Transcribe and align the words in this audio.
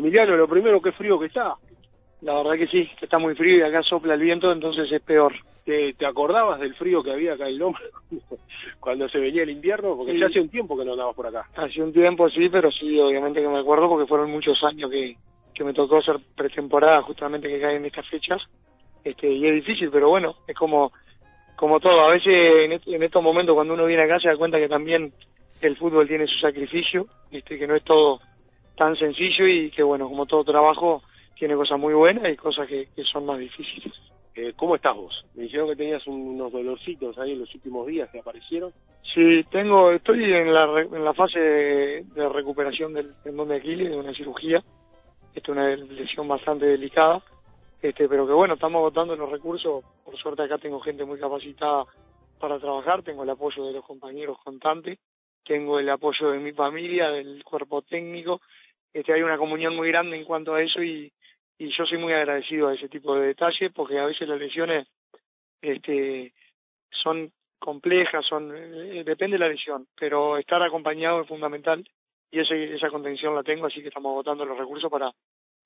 Emiliano, 0.00 0.36
lo 0.36 0.48
primero 0.48 0.80
que 0.80 0.92
frío 0.92 1.18
que 1.18 1.26
está. 1.26 1.54
La 2.22 2.34
verdad 2.34 2.52
que 2.58 2.66
sí, 2.66 2.88
que 2.98 3.06
está 3.06 3.18
muy 3.18 3.34
frío 3.34 3.58
y 3.58 3.62
acá 3.62 3.82
sopla 3.82 4.14
el 4.14 4.20
viento, 4.20 4.52
entonces 4.52 4.90
es 4.92 5.02
peor. 5.02 5.32
¿Te, 5.64 5.92
te 5.94 6.06
acordabas 6.06 6.58
del 6.58 6.74
frío 6.74 7.02
que 7.02 7.12
había 7.12 7.34
acá 7.34 7.48
en 7.48 7.58
Loma 7.58 7.78
cuando 8.80 9.08
se 9.08 9.18
venía 9.18 9.42
el 9.42 9.50
invierno? 9.50 9.96
Porque 9.96 10.12
Sí. 10.12 10.18
ya 10.18 10.26
hace 10.26 10.40
un 10.40 10.48
tiempo 10.48 10.76
que 10.76 10.84
no 10.84 10.92
andabas 10.92 11.14
por 11.14 11.26
acá. 11.26 11.46
Hace 11.56 11.82
un 11.82 11.92
tiempo 11.92 12.28
sí, 12.30 12.48
pero 12.48 12.70
sí, 12.70 12.98
obviamente 12.98 13.40
que 13.40 13.48
me 13.48 13.58
acuerdo 13.60 13.88
porque 13.88 14.06
fueron 14.06 14.30
muchos 14.30 14.62
años 14.64 14.90
que, 14.90 15.16
que 15.54 15.64
me 15.64 15.72
tocó 15.72 16.02
ser 16.02 16.16
pretemporada 16.36 17.02
justamente 17.02 17.48
que 17.48 17.60
caen 17.60 17.84
estas 17.84 18.08
fechas. 18.08 18.42
Este, 19.04 19.30
y 19.30 19.46
es 19.46 19.54
difícil, 19.54 19.90
pero 19.90 20.08
bueno, 20.08 20.34
es 20.46 20.56
como, 20.56 20.92
como 21.56 21.78
todo. 21.80 22.00
A 22.02 22.10
veces 22.10 22.32
en, 22.34 22.94
en 22.94 23.02
estos 23.02 23.22
momentos 23.22 23.54
cuando 23.54 23.74
uno 23.74 23.86
viene 23.86 24.02
acá 24.02 24.18
se 24.18 24.28
da 24.28 24.36
cuenta 24.36 24.58
que 24.58 24.68
también 24.68 25.12
el 25.62 25.76
fútbol 25.76 26.08
tiene 26.08 26.26
su 26.26 26.38
sacrificio, 26.38 27.06
este, 27.30 27.58
que 27.58 27.66
no 27.66 27.76
es 27.76 27.84
todo 27.84 28.20
tan 28.76 28.96
sencillo 28.96 29.46
y 29.46 29.70
que 29.70 29.82
bueno, 29.82 30.08
como 30.08 30.26
todo 30.26 30.44
trabajo 30.44 31.02
tiene 31.38 31.54
cosas 31.54 31.78
muy 31.78 31.94
buenas 31.94 32.32
y 32.32 32.36
cosas 32.36 32.68
que, 32.68 32.88
que 32.94 33.04
son 33.04 33.26
más 33.26 33.38
difíciles. 33.38 33.92
Eh, 34.34 34.52
¿Cómo 34.56 34.76
estás 34.76 34.94
vos? 34.96 35.24
Me 35.34 35.44
dijeron 35.44 35.68
que 35.68 35.76
tenías 35.76 36.06
un- 36.06 36.34
unos 36.34 36.52
dolorcitos 36.52 37.18
ahí 37.18 37.32
en 37.32 37.40
los 37.40 37.54
últimos 37.54 37.86
días 37.86 38.08
que 38.10 38.20
aparecieron. 38.20 38.72
Sí, 39.14 39.44
tengo, 39.50 39.90
estoy 39.90 40.22
en 40.24 40.54
la, 40.54 40.66
re- 40.66 40.82
en 40.92 41.04
la 41.04 41.12
fase 41.14 41.38
de, 41.40 42.04
de 42.14 42.28
recuperación 42.28 42.92
del 42.94 43.14
tendón 43.22 43.48
de 43.48 43.56
Aquiles, 43.56 43.90
de 43.90 43.96
una 43.96 44.14
cirugía. 44.14 44.62
Esta 45.34 45.52
es 45.52 45.56
una 45.56 45.68
lesión 45.76 46.28
bastante 46.28 46.66
delicada, 46.66 47.22
este, 47.82 48.08
pero 48.08 48.26
que 48.26 48.32
bueno, 48.32 48.54
estamos 48.54 48.78
agotando 48.80 49.16
los 49.16 49.30
recursos. 49.30 49.84
Por 50.04 50.16
suerte 50.16 50.42
acá 50.42 50.58
tengo 50.58 50.80
gente 50.80 51.04
muy 51.04 51.18
capacitada 51.18 51.84
para 52.38 52.58
trabajar, 52.58 53.02
tengo 53.02 53.22
el 53.24 53.30
apoyo 53.30 53.64
de 53.66 53.72
los 53.74 53.84
compañeros 53.84 54.38
constantes, 54.44 54.98
tengo 55.44 55.78
el 55.78 55.88
apoyo 55.88 56.30
de 56.30 56.38
mi 56.38 56.52
familia, 56.52 57.10
del 57.10 57.42
cuerpo 57.44 57.82
técnico. 57.82 58.40
Este, 58.92 59.12
hay 59.12 59.22
una 59.22 59.38
comunión 59.38 59.76
muy 59.76 59.88
grande 59.88 60.16
en 60.16 60.24
cuanto 60.24 60.54
a 60.54 60.62
eso 60.62 60.82
y, 60.82 61.12
y 61.58 61.68
yo 61.76 61.84
soy 61.86 61.98
muy 61.98 62.12
agradecido 62.12 62.68
a 62.68 62.74
ese 62.74 62.88
tipo 62.88 63.14
de 63.14 63.28
detalles 63.28 63.72
porque 63.72 63.98
a 63.98 64.06
veces 64.06 64.28
las 64.28 64.38
lesiones 64.38 64.86
este, 65.62 66.32
son 66.90 67.30
complejas, 67.58 68.24
son 68.26 68.52
eh, 68.56 69.04
depende 69.04 69.36
de 69.36 69.40
la 69.40 69.48
lesión, 69.48 69.86
pero 69.98 70.38
estar 70.38 70.62
acompañado 70.62 71.20
es 71.22 71.28
fundamental 71.28 71.86
y 72.30 72.40
ese, 72.40 72.74
esa 72.74 72.88
contención 72.88 73.34
la 73.34 73.42
tengo, 73.42 73.66
así 73.66 73.82
que 73.82 73.88
estamos 73.88 74.10
agotando 74.10 74.44
los 74.44 74.58
recursos 74.58 74.90
para 74.90 75.10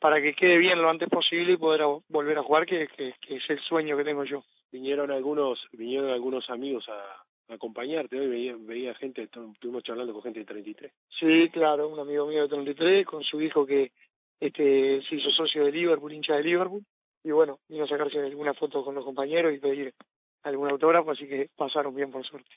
para 0.00 0.20
que 0.20 0.34
quede 0.34 0.58
bien 0.58 0.82
lo 0.82 0.90
antes 0.90 1.08
posible 1.08 1.52
y 1.52 1.56
poder 1.56 1.82
a- 1.82 1.98
volver 2.08 2.36
a 2.36 2.42
jugar, 2.42 2.66
que, 2.66 2.88
que, 2.88 3.14
que 3.20 3.36
es 3.36 3.48
el 3.48 3.58
sueño 3.60 3.96
que 3.96 4.04
tengo 4.04 4.24
yo. 4.24 4.42
Vinieron 4.70 5.10
algunos 5.10 5.66
vinieron 5.72 6.10
algunos 6.10 6.50
amigos 6.50 6.86
a, 6.90 7.22
acompañarte. 7.48 8.18
Hoy 8.18 8.28
veía, 8.28 8.54
veía 8.58 8.94
gente, 8.94 9.28
estu- 9.30 9.52
estuvimos 9.52 9.82
charlando 9.82 10.12
con 10.12 10.22
gente 10.22 10.40
de 10.40 10.46
33. 10.46 10.92
Sí, 11.20 11.48
claro, 11.52 11.88
un 11.88 11.98
amigo 12.00 12.26
mío 12.26 12.42
de 12.42 12.48
33 12.48 13.06
con 13.06 13.22
su 13.22 13.40
hijo 13.40 13.66
que 13.66 13.92
este 14.40 15.02
se 15.08 15.14
hizo 15.16 15.30
socio 15.30 15.64
de 15.64 15.72
Liverpool, 15.72 16.12
hincha 16.12 16.34
de 16.34 16.42
Liverpool, 16.42 16.82
y 17.22 17.30
bueno, 17.30 17.58
vino 17.68 17.84
a 17.84 17.88
sacarse 17.88 18.18
alguna 18.18 18.52
foto 18.54 18.84
con 18.84 18.94
los 18.94 19.04
compañeros 19.04 19.54
y 19.54 19.58
pedir 19.58 19.94
algún 20.42 20.70
autógrafo, 20.70 21.12
así 21.12 21.26
que 21.26 21.48
pasaron 21.56 21.94
bien 21.94 22.10
por 22.10 22.24
suerte. 22.26 22.50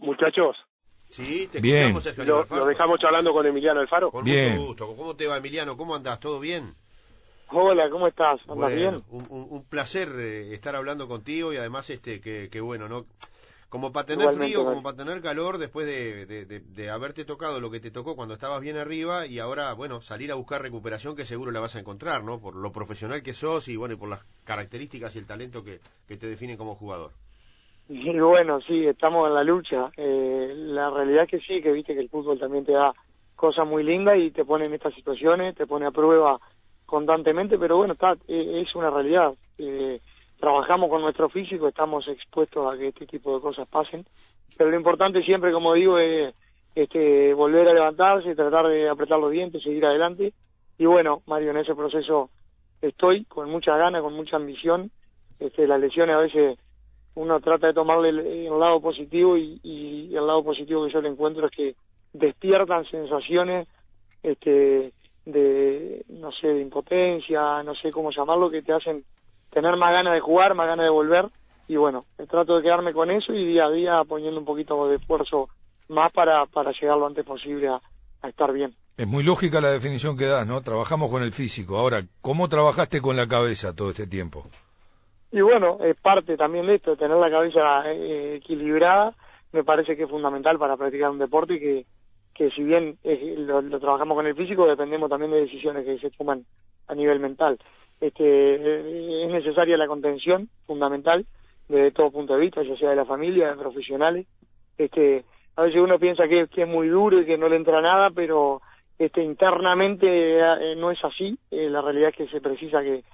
Muchachos, 0.00 0.56
Sí, 1.08 1.46
te 1.52 1.60
Bien. 1.60 1.94
escuchamos, 1.94 2.50
lo, 2.50 2.64
dejamos 2.66 2.98
charlando 2.98 3.34
con 3.34 3.44
Emiliano 3.46 3.80
Alfaro. 3.80 4.10
Con 4.10 4.24
Bien. 4.24 4.52
mucho 4.54 4.86
gusto. 4.86 4.96
¿Cómo 4.96 5.14
te 5.14 5.26
va, 5.26 5.36
Emiliano? 5.36 5.76
¿Cómo 5.76 5.94
andás? 5.94 6.18
¿Todo 6.18 6.40
bien? 6.40 6.72
Hola, 7.52 7.88
¿cómo 7.90 8.08
estás? 8.08 8.40
¿Andas 8.48 8.72
Bueno, 8.72 8.74
bien? 8.74 9.04
Un, 9.08 9.64
placer 9.68 10.08
eh, 10.18 10.52
estar 10.54 10.76
hablando 10.76 11.08
contigo 11.08 11.52
y 11.52 11.56
además 11.56 11.88
este 11.90 12.20
que, 12.20 12.48
que 12.50 12.60
bueno, 12.60 12.88
¿no? 12.88 13.06
Como 13.70 13.92
para 13.92 14.06
tener 14.06 14.28
Igualmente, 14.28 14.58
frío, 14.58 14.64
como 14.66 14.82
para 14.82 14.96
tener 14.96 15.22
calor 15.22 15.58
después 15.58 15.86
de, 15.86 16.26
de- 16.26 16.44
de- 16.46 16.60
de 16.60 16.90
haberte 16.90 17.24
tocado 17.24 17.60
lo 17.60 17.70
que 17.70 17.80
te 17.80 17.90
tocó 17.90 18.16
cuando 18.16 18.34
estabas 18.34 18.60
bien 18.60 18.76
arriba 18.78 19.26
y 19.26 19.38
ahora, 19.40 19.72
bueno, 19.74 20.02
salir 20.02 20.32
a 20.32 20.36
buscar 20.36 20.62
recuperación 20.62 21.16
que 21.16 21.24
seguro 21.26 21.52
la 21.52 21.60
vas 21.60 21.76
a 21.76 21.80
encontrar, 21.80 22.24
¿no? 22.24 22.40
Por 22.40 22.56
lo 22.56 22.72
profesional 22.72 23.22
que 23.22 23.34
sos 23.34 23.68
y 23.68 23.76
bueno, 23.76 23.94
y 23.94 23.98
por 23.98 24.08
las 24.10 24.24
características 24.44 25.16
y 25.16 25.20
el 25.20 25.26
talento 25.26 25.64
que, 25.64 25.80
que 26.08 26.16
te 26.18 26.28
definen 26.28 26.56
como 26.58 26.74
jugador. 26.76 27.12
Y 27.88 28.18
bueno, 28.18 28.60
sí, 28.62 28.86
estamos 28.86 29.28
en 29.28 29.34
la 29.34 29.44
lucha. 29.44 29.90
Eh, 29.96 30.52
la 30.56 30.90
realidad 30.90 31.24
es 31.24 31.30
que 31.30 31.40
sí, 31.40 31.60
que 31.62 31.72
viste 31.72 31.94
que 31.94 32.00
el 32.00 32.08
fútbol 32.08 32.38
también 32.38 32.64
te 32.64 32.72
da 32.72 32.92
cosas 33.34 33.66
muy 33.66 33.82
lindas 33.82 34.16
y 34.18 34.30
te 34.30 34.44
pone 34.44 34.66
en 34.66 34.74
estas 34.74 34.94
situaciones, 34.94 35.54
te 35.56 35.66
pone 35.66 35.86
a 35.86 35.90
prueba 35.90 36.40
constantemente, 36.92 37.58
pero 37.58 37.78
bueno, 37.78 37.94
está, 37.94 38.12
eh, 38.28 38.62
es 38.62 38.74
una 38.74 38.90
realidad. 38.90 39.32
Eh, 39.56 39.98
trabajamos 40.38 40.90
con 40.90 41.00
nuestro 41.00 41.30
físico, 41.30 41.66
estamos 41.66 42.06
expuestos 42.06 42.70
a 42.70 42.76
que 42.76 42.88
este 42.88 43.06
tipo 43.06 43.34
de 43.34 43.40
cosas 43.40 43.66
pasen, 43.66 44.04
pero 44.58 44.68
lo 44.68 44.76
importante 44.76 45.22
siempre, 45.22 45.52
como 45.52 45.72
digo, 45.72 45.98
es 45.98 46.34
este, 46.74 47.32
volver 47.32 47.66
a 47.66 47.72
levantarse, 47.72 48.34
tratar 48.34 48.68
de 48.68 48.90
apretar 48.90 49.18
los 49.18 49.30
dientes, 49.30 49.62
seguir 49.62 49.86
adelante. 49.86 50.34
Y 50.76 50.84
bueno, 50.84 51.22
Mario, 51.24 51.52
en 51.52 51.56
ese 51.56 51.74
proceso 51.74 52.28
estoy 52.82 53.24
con 53.24 53.48
mucha 53.48 53.74
gana, 53.78 54.02
con 54.02 54.12
mucha 54.12 54.36
ambición. 54.36 54.90
Este, 55.40 55.66
las 55.66 55.80
lesiones 55.80 56.14
a 56.14 56.18
veces 56.18 56.58
uno 57.14 57.40
trata 57.40 57.68
de 57.68 57.72
tomarle 57.72 58.10
el, 58.10 58.18
el 58.18 58.58
lado 58.60 58.82
positivo 58.82 59.38
y, 59.38 59.58
y 59.62 60.14
el 60.14 60.26
lado 60.26 60.44
positivo 60.44 60.84
que 60.84 60.92
yo 60.92 61.00
le 61.00 61.08
encuentro 61.08 61.46
es 61.46 61.52
que 61.52 61.74
despiertan 62.12 62.84
sensaciones 62.84 63.66
este 64.22 64.92
de 65.24 66.04
no 66.08 66.32
sé 66.32 66.48
de 66.48 66.60
impotencia 66.60 67.62
no 67.62 67.74
sé 67.74 67.90
cómo 67.90 68.10
llamarlo 68.10 68.50
que 68.50 68.62
te 68.62 68.72
hacen 68.72 69.04
tener 69.50 69.76
más 69.76 69.92
ganas 69.92 70.14
de 70.14 70.20
jugar 70.20 70.54
más 70.54 70.66
ganas 70.66 70.84
de 70.84 70.90
volver 70.90 71.26
y 71.68 71.76
bueno 71.76 72.00
trato 72.28 72.56
de 72.56 72.62
quedarme 72.62 72.92
con 72.92 73.10
eso 73.10 73.32
y 73.32 73.46
día 73.46 73.66
a 73.66 73.70
día 73.70 74.02
poniendo 74.08 74.40
un 74.40 74.46
poquito 74.46 74.88
de 74.88 74.96
esfuerzo 74.96 75.48
más 75.88 76.12
para 76.12 76.46
para 76.46 76.72
llegar 76.72 76.98
lo 76.98 77.06
antes 77.06 77.24
posible 77.24 77.68
a, 77.68 77.80
a 78.22 78.28
estar 78.28 78.52
bien 78.52 78.74
Es 78.96 79.06
muy 79.06 79.22
lógica 79.22 79.60
la 79.60 79.70
definición 79.70 80.16
que 80.16 80.26
das, 80.26 80.46
¿no? 80.46 80.60
Trabajamos 80.60 81.10
con 81.10 81.22
el 81.22 81.32
físico. 81.32 81.78
Ahora, 81.78 82.02
¿cómo 82.20 82.48
trabajaste 82.48 83.00
con 83.00 83.16
la 83.16 83.26
cabeza 83.26 83.74
todo 83.74 83.88
este 83.90 84.06
tiempo? 84.06 84.44
Y 85.32 85.40
bueno, 85.40 85.78
es 85.82 85.96
parte 85.96 86.36
también 86.36 86.66
de 86.66 86.74
esto, 86.74 86.94
tener 86.94 87.16
la 87.16 87.30
cabeza 87.30 87.90
eh, 87.90 88.36
equilibrada 88.36 89.14
me 89.52 89.64
parece 89.64 89.96
que 89.96 90.04
es 90.04 90.10
fundamental 90.10 90.58
para 90.58 90.76
practicar 90.76 91.10
un 91.10 91.18
deporte 91.18 91.54
y 91.54 91.60
que, 91.60 91.84
que 92.34 92.50
si 92.50 92.62
bien 92.62 92.96
eh, 93.04 93.34
lo, 93.38 93.62
trabajamos 93.78 94.16
con 94.16 94.26
el 94.26 94.34
físico, 94.34 94.66
dependemos 94.66 95.10
también 95.10 95.30
de 95.32 95.40
decisiones 95.40 95.84
que 95.84 95.98
se 95.98 96.10
toman 96.10 96.44
a 96.88 96.94
nivel 96.94 97.20
mental. 97.20 97.58
Este, 98.00 98.24
eh, 98.24 99.24
es 99.24 99.30
necesaria 99.30 99.76
la 99.76 99.86
contención, 99.86 100.48
fundamental, 100.66 101.24
desde 101.68 101.92
todo 101.92 102.10
punto 102.10 102.34
de 102.34 102.40
vista, 102.40 102.62
ya 102.62 102.76
sea 102.76 102.90
de 102.90 102.96
la 102.96 103.04
familia, 103.04 103.50
de 103.50 103.56
profesionales. 103.56 104.26
Este, 104.76 105.24
a 105.56 105.62
veces 105.62 105.80
uno 105.80 105.98
piensa 105.98 106.26
que, 106.26 106.48
que 106.48 106.62
es 106.62 106.68
muy 106.68 106.88
duro 106.88 107.20
y 107.20 107.26
que 107.26 107.38
no 107.38 107.48
le 107.48 107.56
entra 107.56 107.80
nada, 107.80 108.10
pero 108.10 108.60
este, 108.98 109.22
internamente 109.22 110.06
eh, 110.08 110.74
no 110.76 110.90
es 110.90 111.04
así. 111.04 111.38
Eh, 111.50 111.68
la 111.68 111.80
realidad 111.82 112.10
es 112.10 112.16
que 112.16 112.28
se 112.28 112.40
precisa 112.40 112.82
que, 112.82 113.04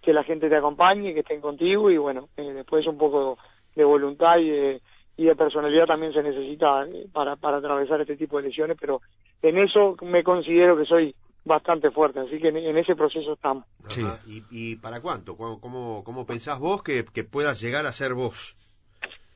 que 0.00 0.12
la 0.12 0.24
gente 0.24 0.48
te 0.48 0.56
acompañe, 0.56 1.14
que 1.14 1.20
estén 1.20 1.40
contigo 1.40 1.90
y 1.90 1.96
bueno, 1.96 2.28
después 2.36 2.86
un 2.86 2.98
poco 2.98 3.38
de 3.74 3.84
voluntad 3.84 4.38
y 4.38 4.50
de, 4.50 4.80
y 5.16 5.24
de 5.24 5.36
personalidad 5.36 5.86
también 5.86 6.12
se 6.12 6.22
necesita 6.22 6.84
eh, 6.86 7.06
para, 7.12 7.36
para 7.36 7.58
atravesar 7.58 8.00
este 8.00 8.16
tipo 8.16 8.38
de 8.38 8.48
lesiones, 8.48 8.76
pero 8.80 9.00
en 9.42 9.58
eso 9.58 9.96
me 10.02 10.22
considero 10.24 10.76
que 10.76 10.84
soy 10.84 11.14
bastante 11.44 11.90
fuerte, 11.90 12.20
así 12.20 12.38
que 12.38 12.48
en, 12.48 12.56
en 12.58 12.78
ese 12.78 12.94
proceso 12.94 13.32
estamos. 13.32 13.64
Sí. 13.88 14.02
¿Y, 14.26 14.42
y 14.50 14.76
para 14.76 15.00
cuánto? 15.00 15.36
¿Cómo, 15.36 15.60
cómo, 15.60 16.02
cómo 16.04 16.24
pensás 16.24 16.58
vos 16.58 16.82
que, 16.82 17.04
que 17.12 17.24
puedas 17.24 17.60
llegar 17.60 17.84
a 17.86 17.92
ser 17.92 18.14
vos? 18.14 18.56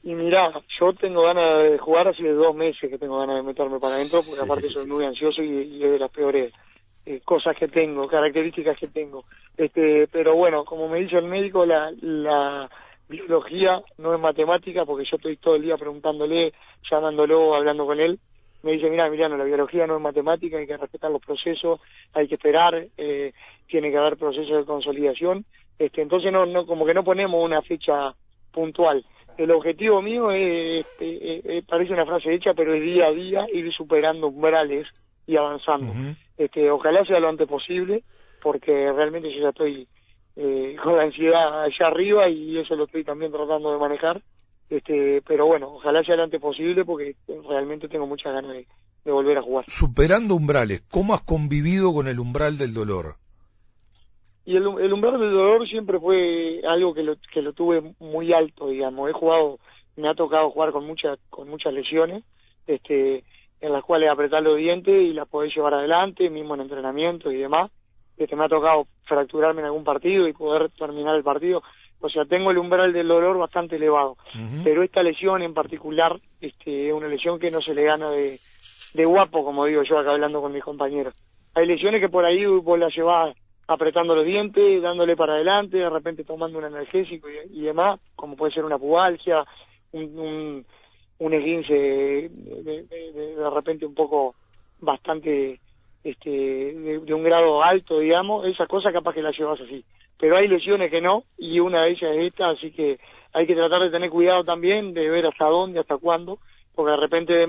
Y 0.03 0.15
mirá, 0.15 0.53
yo 0.79 0.93
tengo 0.93 1.23
ganas 1.25 1.65
de 1.65 1.79
jugar 1.79 2.07
hace 2.07 2.23
dos 2.29 2.55
meses 2.55 2.89
que 2.89 2.97
tengo 2.99 3.19
ganas 3.19 3.37
de 3.37 3.43
meterme 3.43 3.81
para 3.81 3.97
adentro, 3.97 4.21
porque 4.23 4.39
Sí. 4.41 4.45
aparte 4.45 4.69
soy 4.71 4.87
muy 4.87 5.05
ansioso 5.05 5.43
y, 5.43 5.49
y 5.49 5.83
es 5.85 5.91
de 5.91 5.99
las 5.99 6.13
peores 6.13 6.53
eh, 7.07 7.21
cosas 7.25 7.57
que 7.57 7.67
tengo, 7.67 8.07
características 8.07 8.79
que 8.79 8.87
tengo. 8.87 9.25
Este, 9.57 10.07
pero 10.07 10.37
bueno, 10.37 10.65
como 10.65 10.89
me 10.89 11.01
dice 11.01 11.17
el 11.19 11.25
médico, 11.25 11.67
la, 11.67 11.91
la 12.03 12.71
biología 13.09 13.83
no 13.99 14.15
es 14.15 14.21
matemática, 14.21 14.85
porque 14.85 15.05
yo 15.05 15.17
estoy 15.17 15.37
todo 15.37 15.57
el 15.57 15.63
día 15.63 15.77
preguntándole, 15.77 16.53
llamándolo, 16.91 17.55
hablando 17.55 17.87
con 17.87 18.01
él. 18.01 18.19
Me 18.63 18.73
dice, 18.73 18.91
mira, 18.91 19.07
Emiliano, 19.07 19.37
la 19.37 19.45
biología 19.45 19.87
no 19.87 19.97
es 19.97 20.03
matemática, 20.03 20.59
hay 20.59 20.67
que 20.67 20.77
respetar 20.77 21.11
los 21.11 21.23
procesos, 21.25 21.81
hay 22.13 22.27
que 22.27 22.35
esperar, 22.35 22.87
eh, 22.97 23.33
tiene 23.69 23.91
que 23.91 23.97
haber 23.97 24.17
procesos 24.17 24.57
de 24.59 24.65
consolidación. 24.65 25.45
Este, 25.79 26.03
entonces 26.03 26.33
no, 26.33 26.47
no, 26.47 26.67
como 26.67 26.85
que 26.87 26.95
no 26.95 27.05
ponemos 27.05 27.45
una 27.45 27.63
fecha 27.63 28.15
puntual. 28.51 29.05
El 29.37 29.51
objetivo 29.51 30.01
mío 30.01 30.31
es, 30.31 30.87
eh, 30.99 31.43
eh, 31.45 31.63
parece 31.69 31.93
una 31.93 32.07
frase 32.07 32.33
hecha, 32.33 32.55
pero 32.55 32.75
es 32.75 32.83
día 32.83 33.07
a 33.07 33.13
día 33.13 33.47
ir 33.53 33.71
superando 33.73 34.29
umbrales 34.29 34.89
y 35.27 35.37
avanzando. 35.37 35.93
Este, 36.39 36.71
ojalá 36.71 37.05
sea 37.05 37.21
lo 37.21 37.29
antes 37.29 37.47
posible, 37.47 38.03
porque 38.43 38.91
realmente 38.93 39.31
yo 39.33 39.43
ya 39.43 39.49
estoy 39.51 39.87
eh, 40.37 40.77
con 40.83 40.97
la 40.97 41.05
ansiedad 41.05 41.63
allá 41.65 41.87
arriba 41.87 42.29
y 42.29 42.59
eso 42.59 42.77
lo 42.77 42.85
estoy 42.85 43.05
también 43.05 43.33
tratando 43.33 43.73
de 43.73 43.79
manejar. 43.79 44.23
Este, 44.69 45.23
pero 45.27 45.47
bueno, 45.47 45.75
ojalá 45.75 46.03
sea 46.03 46.17
lo 46.17 46.25
antes 46.25 46.41
posible 46.41 46.85
porque 46.85 47.15
realmente 47.49 47.89
tengo 47.89 48.07
muchas 48.07 48.33
ganas 48.33 48.53
de, 48.53 48.67
de 49.05 49.13
volver 49.13 49.39
a 49.39 49.43
jugar. 49.43 49.65
Superando 49.69 50.35
umbrales, 50.35 50.83
¿cómo 50.91 51.15
has 51.15 51.23
convivido 51.23 51.95
con 51.95 52.09
el 52.09 52.19
umbral 52.19 52.59
del 52.59 52.75
dolor? 52.75 53.15
Y 54.45 54.57
el, 54.57 54.65
el 54.81 54.93
umbral 54.93 55.19
del 55.19 55.33
dolor 55.33 55.69
siempre 55.69 55.99
fue 55.99 56.61
algo 56.69 56.95
que 56.95 57.03
lo, 57.03 57.17
que 57.33 57.43
lo 57.43 57.53
tuve 57.53 57.95
muy 57.99 58.33
alto, 58.33 58.69
digamos. 58.69 59.11
He 59.11 59.13
jugado, 59.13 59.59
me 59.97 60.09
ha 60.09 60.15
tocado 60.15 60.51
jugar 60.51 60.73
con 60.73 60.87
muchas 60.87 61.19
con 61.31 61.49
muchas 61.49 61.73
lesiones, 61.73 62.25
este 62.67 63.25
en 63.61 63.73
las 63.73 63.83
cuales 63.83 64.11
apretar 64.11 64.43
los 64.43 64.57
dientes 64.57 64.95
y 64.95 65.13
las 65.13 65.29
podés 65.29 65.55
llevar 65.55 65.75
adelante, 65.75 66.29
mismo 66.29 66.55
en 66.55 66.61
entrenamiento 66.61 67.33
y 67.33 67.37
demás. 67.37 67.71
Este, 68.17 68.37
me 68.37 68.45
ha 68.45 68.49
tocado 68.49 68.87
fracturarme 69.05 69.61
en 69.61 69.67
algún 69.67 69.85
partido 69.85 70.27
y 70.27 70.33
poder 70.33 70.71
terminar 70.71 71.17
el 71.17 71.23
partido. 71.23 71.63
O 72.01 72.09
sea, 72.09 72.25
tengo 72.25 72.51
el 72.51 72.59
umbral 72.59 72.93
del 72.93 73.09
dolor 73.09 73.39
bastante 73.39 73.77
elevado. 73.77 74.17
Pero 74.63 74.83
esta 74.83 75.03
lesión 75.03 75.43
en 75.43 75.55
particular 75.55 76.19
este, 76.41 76.89
es 76.89 76.95
una 76.95 77.09
lesión 77.09 77.39
que 77.39 77.51
no 77.51 77.61
se 77.61 77.75
le 77.75 77.85
gana 77.85 78.11
de, 78.11 78.39
de 78.95 79.05
guapo, 79.05 79.45
como 79.45 79.65
digo 79.65 79.83
yo 79.83 79.99
acá 79.99 80.11
hablando 80.11 80.41
con 80.41 80.53
mis 80.53 80.63
compañeros. 80.63 81.15
Hay 81.55 81.67
lesiones 81.67 82.01
que 82.01 82.09
por 82.09 82.25
ahí 82.25 82.45
vos 82.45 82.79
las 82.79 82.95
llevas 82.95 83.35
apretando 83.69 84.15
los 84.15 84.25
dientes, 84.25 84.83
dándole 84.83 85.17
para 85.17 85.35
adelante, 85.35 85.79
de 85.79 85.91
repente 85.91 86.25
tomando 86.25 86.59
un 86.59 86.65
analgésico 86.65 87.29
y, 87.51 87.63
demás, 87.63 88.01
como 88.15 88.37
puede 88.37 88.53
ser 88.53 88.65
una 88.65 88.79
pubalgia, 88.79 89.45
un, 89.93 90.19
un, 90.19 90.67
un 91.19 91.35
esguince 91.35 91.75
de, 91.75 92.87
de, 92.89 93.51
repente 93.51 93.87
un 93.87 93.95
poco 93.95 94.35
bastante 94.81 95.61
este 96.11 96.31
de, 96.31 97.15
un 97.15 97.23
grado 97.23 97.63
alto, 97.63 97.99
digamos, 97.99 98.47
esas 98.47 98.69
cosas 98.69 98.93
capaz 98.93 99.15
que 99.15 99.23
las 99.23 99.37
llevas 99.37 99.61
así. 99.61 99.85
Pero 100.19 100.37
hay 100.37 100.49
lesiones 100.49 100.91
que 100.91 101.01
no, 101.01 101.25
y 101.37 101.61
una 101.61 101.83
de 101.83 101.91
ellas 101.91 102.17
es 102.17 102.27
esta, 102.29 102.51
así 102.51 102.71
que 102.71 102.99
hay 103.33 103.47
que 103.47 103.55
tratar 103.55 103.83
de 103.83 103.91
tener 103.91 104.11
cuidado 104.11 104.45
también, 104.45 104.95
de 104.95 105.09
ver 105.11 105.27
hasta 105.27 105.47
dónde, 105.47 105.81
hasta 105.81 105.99
cuándo, 105.99 106.39
porque 106.75 106.93
de 106.93 106.97
repente 106.97 107.47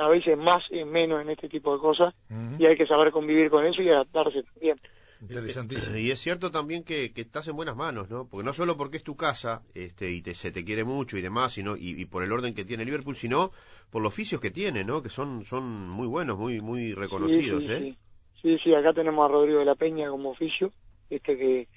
a 0.00 0.08
veces 0.08 0.38
más 0.38 0.62
es 0.70 0.86
menos 0.86 1.20
en 1.20 1.30
este 1.30 1.48
tipo 1.48 1.74
de 1.74 1.80
cosas, 1.80 2.14
y 2.58 2.66
hay 2.66 2.76
que 2.76 2.86
saber 2.86 3.10
convivir 3.10 3.50
con 3.50 3.66
eso 3.66 3.82
y 3.82 3.90
adaptarse 3.90 4.42
también. 4.42 4.78
Interesantísimo. 5.20 5.96
Y 5.96 6.10
es 6.10 6.20
cierto 6.20 6.50
también 6.50 6.84
que, 6.84 7.12
que, 7.12 7.22
estás 7.22 7.48
en 7.48 7.56
buenas 7.56 7.76
manos, 7.76 8.10
¿no? 8.10 8.28
Porque 8.28 8.44
no 8.44 8.52
solo 8.52 8.76
porque 8.76 8.98
es 8.98 9.02
tu 9.02 9.16
casa 9.16 9.62
este, 9.74 10.10
y 10.10 10.22
te, 10.22 10.34
se 10.34 10.52
te 10.52 10.64
quiere 10.64 10.84
mucho 10.84 11.16
y 11.16 11.22
demás, 11.22 11.52
sino 11.52 11.76
y, 11.76 12.04
por 12.06 12.22
el 12.22 12.32
orden 12.32 12.54
que 12.54 12.64
tiene 12.64 12.84
Liverpool, 12.84 13.16
sino 13.16 13.50
por 13.90 14.02
los 14.02 14.12
oficios 14.12 14.40
que 14.40 14.50
tiene, 14.50 14.84
¿no? 14.84 15.02
Que 15.02 15.08
son 15.08 15.44
son 15.44 15.88
muy 15.88 16.06
buenos, 16.06 16.38
muy 16.38 16.60
muy 16.60 16.92
reconocidos, 16.92 17.64
sí, 17.64 17.72
¿eh? 17.72 17.94
Sí. 18.42 18.58
sí, 18.62 18.74
acá 18.74 18.92
tenemos 18.92 19.24
a 19.24 19.32
Rodrigo 19.32 19.60
de 19.60 19.64
la 19.64 19.74
Peña 19.74 20.10
como 20.10 20.30
oficio, 20.30 20.70
este 21.08 21.36
que 21.36 21.68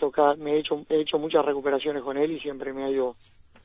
yo 0.00 0.10
me 0.38 0.52
he 0.52 0.58
hecho 0.60 0.84
he 0.88 1.00
hecho 1.00 1.18
muchas 1.18 1.44
recuperaciones 1.44 2.02
con 2.02 2.16
él 2.16 2.32
y 2.32 2.40
siempre 2.40 2.72
me 2.72 2.84
ha 2.84 2.90
ido 2.90 3.16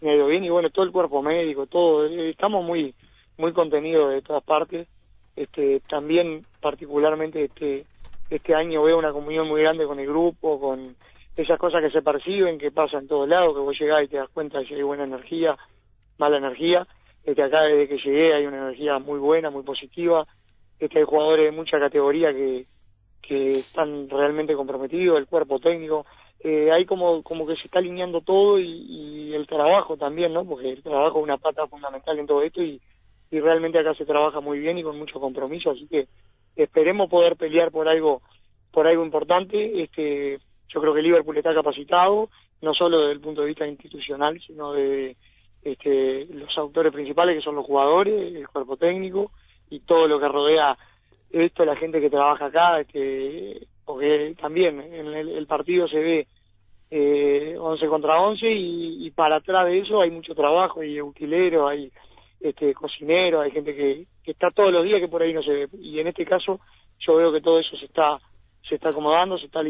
me 0.01 0.11
ha 0.11 0.15
ido 0.15 0.27
bien 0.27 0.43
y 0.43 0.49
bueno 0.49 0.69
todo 0.69 0.85
el 0.85 0.91
cuerpo 0.91 1.21
médico 1.21 1.67
todo 1.67 2.05
eh, 2.05 2.29
estamos 2.29 2.63
muy 2.65 2.93
muy 3.37 3.53
contenidos 3.53 4.11
de 4.11 4.21
todas 4.21 4.43
partes 4.43 4.87
este 5.35 5.81
también 5.81 6.45
particularmente 6.61 7.43
este 7.43 7.85
este 8.35 8.55
año 8.55 8.83
veo 8.83 8.97
una 8.97 9.11
comunión 9.11 9.47
muy 9.47 9.61
grande 9.61 9.85
con 9.85 9.99
el 9.99 10.07
grupo, 10.07 10.59
con 10.59 10.95
esas 11.35 11.59
cosas 11.59 11.81
que 11.81 11.91
se 11.91 12.01
perciben, 12.01 12.57
que 12.57 12.71
pasan 12.71 13.01
en 13.01 13.07
todos 13.07 13.27
lados, 13.27 13.53
que 13.53 13.61
vos 13.61 13.79
llegás 13.79 14.03
y 14.03 14.07
te 14.07 14.17
das 14.17 14.29
cuenta 14.29 14.59
de 14.59 14.65
si 14.65 14.73
hay 14.73 14.83
buena 14.83 15.03
energía, 15.03 15.57
mala 16.17 16.37
energía. 16.37 16.87
Este 17.23 17.41
acá 17.41 17.61
desde 17.61 17.87
que 17.87 17.97
llegué 17.97 18.33
hay 18.33 18.45
una 18.45 18.57
energía 18.57 18.99
muy 18.99 19.19
buena, 19.19 19.49
muy 19.49 19.63
positiva. 19.63 20.25
Este 20.79 20.99
hay 20.99 21.05
jugadores 21.05 21.45
de 21.45 21.51
mucha 21.51 21.79
categoría 21.79 22.33
que, 22.33 22.65
que 23.21 23.59
están 23.59 24.09
realmente 24.09 24.55
comprometidos, 24.55 25.17
el 25.17 25.27
cuerpo 25.27 25.59
técnico. 25.59 26.05
Eh, 26.39 26.71
hay 26.71 26.85
como, 26.85 27.23
como 27.23 27.47
que 27.47 27.55
se 27.55 27.65
está 27.65 27.79
alineando 27.79 28.21
todo 28.21 28.59
y, 28.59 28.65
y, 28.65 29.33
el 29.33 29.47
trabajo 29.47 29.95
también, 29.95 30.33
¿no? 30.33 30.43
Porque 30.43 30.71
el 30.71 30.83
trabajo 30.83 31.19
es 31.19 31.23
una 31.23 31.37
pata 31.37 31.65
fundamental 31.67 32.19
en 32.19 32.27
todo 32.27 32.43
esto 32.43 32.61
y 32.61 32.81
realmente 33.31 33.79
acá 33.79 33.95
se 33.95 34.05
trabaja 34.05 34.41
muy 34.41 34.59
bien 34.59 34.77
y 34.77 34.83
con 34.83 34.99
mucho 34.99 35.19
compromiso, 35.19 35.71
así 35.71 35.87
que 35.87 36.07
esperemos 36.55 37.09
poder 37.09 37.35
pelear 37.35 37.71
por 37.71 37.87
algo 37.87 38.21
por 38.71 38.87
algo 38.87 39.05
importante. 39.05 39.83
Este 39.83 40.39
yo 40.69 40.81
creo 40.81 40.93
que 40.93 41.01
Liverpool 41.01 41.37
está 41.37 41.53
capacitado 41.53 42.29
no 42.61 42.73
solo 42.73 43.01
desde 43.01 43.13
el 43.13 43.21
punto 43.21 43.41
de 43.41 43.47
vista 43.47 43.67
institucional 43.67 44.39
sino 44.45 44.73
de 44.73 45.15
este, 45.61 46.25
los 46.25 46.57
autores 46.57 46.91
principales 46.91 47.37
que 47.37 47.43
son 47.43 47.55
los 47.55 47.65
jugadores 47.65 48.35
el 48.35 48.47
cuerpo 48.47 48.77
técnico 48.77 49.31
y 49.69 49.81
todo 49.81 50.07
lo 50.07 50.19
que 50.19 50.27
rodea 50.27 50.77
esto 51.31 51.65
la 51.65 51.75
gente 51.75 52.01
que 52.01 52.09
trabaja 52.09 52.45
acá 52.45 52.79
este 52.79 53.67
porque 53.85 54.33
también 54.39 54.79
en 54.79 55.07
el, 55.07 55.45
partido 55.45 55.87
se 55.89 55.99
ve 55.99 56.27
eh, 56.89 57.57
11 57.59 57.87
contra 57.87 58.21
11 58.21 58.49
y, 58.49 59.07
y, 59.07 59.11
para 59.11 59.37
atrás 59.37 59.65
de 59.65 59.79
eso 59.79 60.01
hay 60.01 60.09
mucho 60.09 60.33
trabajo 60.33 60.79
hay 60.79 61.01
utileros 61.01 61.69
hay 61.69 61.91
este 62.43 62.73
cocinero 62.73 63.41
hay 63.41 63.51
gente 63.51 63.75
que, 63.75 64.05
que 64.23 64.31
está 64.31 64.51
todos 64.51 64.71
los 64.71 64.83
días 64.83 64.99
que 64.99 65.07
por 65.07 65.21
ahí 65.21 65.33
no 65.33 65.41
se 65.41 65.51
ve. 65.51 65.69
Y 65.79 65.99
en 65.99 66.07
este 66.07 66.25
caso 66.25 66.59
yo 66.99 67.15
veo 67.15 67.31
que 67.31 67.41
todo 67.41 67.59
eso 67.59 67.75
se 67.77 67.85
está 67.85 68.19
se 68.67 68.75
está 68.75 68.89
acomodando, 68.89 69.37
se 69.37 69.47
está, 69.47 69.61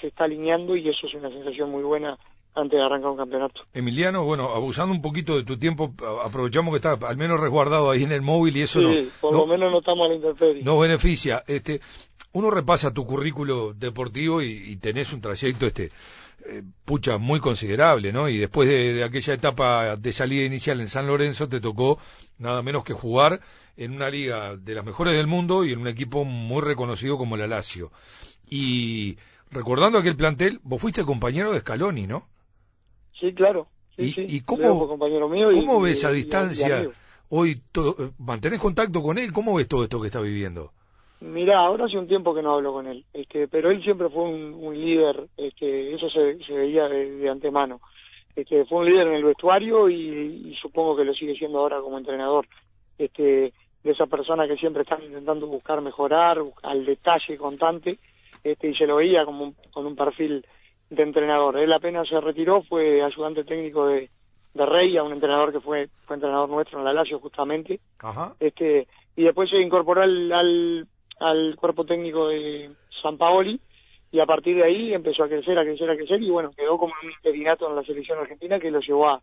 se 0.00 0.08
está 0.08 0.24
alineando 0.24 0.76
y 0.76 0.88
eso 0.88 1.06
es 1.06 1.14
una 1.14 1.30
sensación 1.30 1.70
muy 1.70 1.82
buena 1.82 2.18
antes 2.54 2.78
de 2.78 2.84
arrancar 2.84 3.10
un 3.10 3.16
campeonato. 3.16 3.62
Emiliano, 3.72 4.24
bueno, 4.24 4.50
abusando 4.50 4.94
un 4.94 5.00
poquito 5.00 5.36
de 5.36 5.44
tu 5.44 5.58
tiempo, 5.58 5.94
aprovechamos 6.22 6.72
que 6.72 6.76
está 6.76 7.08
al 7.08 7.16
menos 7.16 7.40
resguardado 7.40 7.90
ahí 7.90 8.02
en 8.02 8.12
el 8.12 8.20
móvil 8.20 8.56
y 8.56 8.62
eso 8.62 8.80
sí, 8.80 9.08
por 9.20 9.34
lo 9.34 9.46
menos 9.46 9.72
no 9.72 9.78
estamos 9.78 10.04
a 10.04 10.08
la 10.08 10.16
intemperie. 10.16 10.62
Nos 10.62 10.78
beneficia. 10.78 11.42
Este, 11.46 11.80
uno 12.32 12.50
repasa 12.50 12.92
tu 12.92 13.06
currículo 13.06 13.72
deportivo 13.72 14.42
y, 14.42 14.52
y 14.66 14.76
tenés 14.76 15.14
un 15.14 15.22
trayecto 15.22 15.66
este 15.66 15.90
eh, 16.46 16.62
pucha, 16.84 17.18
muy 17.18 17.40
considerable, 17.40 18.12
¿no? 18.12 18.28
Y 18.28 18.38
después 18.38 18.68
de, 18.68 19.04
aquella 19.04 19.34
etapa 19.34 19.96
de 19.96 20.12
salida 20.12 20.44
inicial 20.44 20.80
en 20.80 20.88
San 20.88 21.06
Lorenzo, 21.06 21.48
te 21.48 21.60
tocó 21.60 21.98
nada 22.38 22.62
menos 22.62 22.84
que 22.84 22.92
jugar 22.92 23.40
en 23.76 23.92
una 23.92 24.10
liga 24.10 24.56
de 24.56 24.74
las 24.74 24.84
mejores 24.84 25.16
del 25.16 25.26
mundo 25.26 25.64
y 25.64 25.72
en 25.72 25.80
un 25.80 25.88
equipo 25.88 26.24
muy 26.24 26.60
reconocido 26.60 27.16
como 27.18 27.36
el 27.36 27.42
Alacio. 27.42 27.92
Y 28.48 29.18
recordando 29.50 29.98
aquel 29.98 30.16
plantel, 30.16 30.60
vos 30.62 30.80
fuiste 30.80 31.04
compañero 31.04 31.52
de 31.52 31.60
Scaloni, 31.60 32.06
¿no? 32.06 32.28
Sí, 33.18 33.32
claro. 33.34 33.68
¿Y, 33.96 34.40
cómo, 34.40 34.88
compañero 34.88 35.28
mío 35.28 35.50
cómo 35.52 35.80
ves 35.80 36.04
a 36.04 36.10
distancia 36.10 36.88
hoy? 37.28 37.62
Todo, 37.70 38.14
¿Mantenés 38.18 38.58
contacto 38.58 39.02
con 39.02 39.18
él? 39.18 39.32
¿Cómo 39.32 39.54
ves 39.54 39.68
todo 39.68 39.84
esto 39.84 40.00
que 40.00 40.06
está 40.06 40.20
viviendo? 40.20 40.72
Mira, 41.22 41.60
ahora 41.60 41.84
hace 41.84 41.96
un 41.96 42.08
tiempo 42.08 42.34
que 42.34 42.42
no 42.42 42.54
hablo 42.54 42.72
con 42.72 42.88
él, 42.88 43.04
este, 43.12 43.46
pero 43.46 43.70
él 43.70 43.80
siempre 43.82 44.08
fue 44.08 44.24
un, 44.24 44.74
líder, 44.74 45.28
este, 45.36 45.94
eso 45.94 46.10
se, 46.10 46.52
veía 46.52 46.88
de, 46.88 47.30
antemano. 47.30 47.80
Este, 48.34 48.64
fue 48.64 48.78
un 48.78 48.86
líder 48.86 49.06
en 49.06 49.14
el 49.14 49.24
vestuario 49.24 49.88
y, 49.88 50.56
supongo 50.60 50.96
que 50.96 51.04
lo 51.04 51.14
sigue 51.14 51.36
siendo 51.36 51.60
ahora 51.60 51.80
como 51.80 51.96
entrenador. 51.96 52.48
Este, 52.98 53.52
de 53.84 53.90
esa 53.90 54.06
persona 54.06 54.48
que 54.48 54.56
siempre 54.56 54.82
están 54.82 55.02
intentando 55.02 55.46
buscar 55.46 55.80
mejorar, 55.80 56.38
al 56.64 56.84
detalle 56.84 57.36
constante, 57.36 57.98
este, 58.42 58.70
y 58.70 58.74
se 58.74 58.86
lo 58.86 58.96
veía 58.96 59.24
como 59.24 59.54
con 59.72 59.86
un 59.86 59.94
perfil 59.94 60.44
de 60.90 61.02
entrenador. 61.04 61.56
Él 61.56 61.72
apenas 61.72 62.08
se 62.08 62.20
retiró, 62.20 62.62
fue 62.62 63.00
ayudante 63.00 63.44
técnico 63.44 63.86
de, 63.86 64.10
de 64.54 64.66
Rey, 64.66 64.96
a 64.96 65.04
un 65.04 65.12
entrenador 65.12 65.52
que 65.52 65.60
fue, 65.60 65.88
fue 66.04 66.16
entrenador 66.16 66.48
nuestro 66.48 66.80
en 66.80 66.84
la 66.84 66.92
Lazio 66.92 67.20
justamente. 67.20 67.78
Ajá. 68.00 68.34
Este, 68.40 68.88
y 69.14 69.22
después 69.22 69.50
se 69.50 69.60
incorporó 69.60 70.02
al 70.02 70.86
al 71.20 71.56
cuerpo 71.56 71.84
técnico 71.84 72.28
de 72.28 72.70
San 73.02 73.18
Paoli 73.18 73.60
y 74.10 74.20
a 74.20 74.26
partir 74.26 74.56
de 74.56 74.64
ahí 74.64 74.92
empezó 74.92 75.24
a 75.24 75.28
crecer, 75.28 75.58
a 75.58 75.64
crecer, 75.64 75.88
a 75.90 75.96
crecer 75.96 76.22
y 76.22 76.30
bueno, 76.30 76.50
quedó 76.50 76.76
como 76.76 76.92
un 77.02 77.10
interinato 77.10 77.68
en 77.68 77.76
la 77.76 77.82
selección 77.82 78.18
argentina 78.18 78.60
que 78.60 78.70
lo 78.70 78.80
llevó 78.80 79.08
a, 79.08 79.22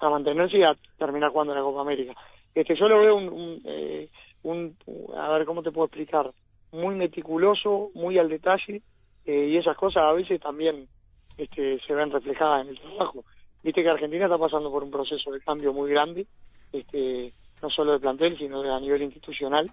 mantenerse 0.00 0.56
y 0.56 0.62
a 0.62 0.74
terminar 0.98 1.30
jugando 1.30 1.52
en 1.52 1.58
la 1.58 1.64
Copa 1.64 1.82
América. 1.82 2.14
Este, 2.54 2.74
yo 2.74 2.88
lo 2.88 3.00
veo 3.00 3.16
un, 3.16 3.60
eh, 3.66 4.08
un, 4.42 4.74
a 5.14 5.28
ver 5.32 5.44
cómo 5.44 5.62
te 5.62 5.70
puedo 5.70 5.86
explicar, 5.86 6.30
muy 6.72 6.94
meticuloso, 6.94 7.90
muy 7.94 8.16
al 8.16 8.30
detalle 8.30 8.80
eh, 9.26 9.48
y 9.50 9.56
esas 9.58 9.76
cosas 9.76 10.04
a 10.04 10.12
veces 10.12 10.40
también 10.40 10.88
este, 11.36 11.78
se 11.80 11.94
ven 11.94 12.10
reflejadas 12.10 12.62
en 12.64 12.70
el 12.70 12.80
trabajo. 12.80 13.24
Viste 13.62 13.82
que 13.82 13.90
Argentina 13.90 14.24
está 14.24 14.38
pasando 14.38 14.70
por 14.70 14.82
un 14.82 14.90
proceso 14.90 15.30
de 15.30 15.40
cambio 15.40 15.74
muy 15.74 15.90
grande, 15.90 16.26
este, 16.72 17.34
no 17.60 17.68
solo 17.68 17.92
de 17.92 18.00
plantel, 18.00 18.38
sino 18.38 18.62
a 18.74 18.80
nivel 18.80 19.02
institucional 19.02 19.70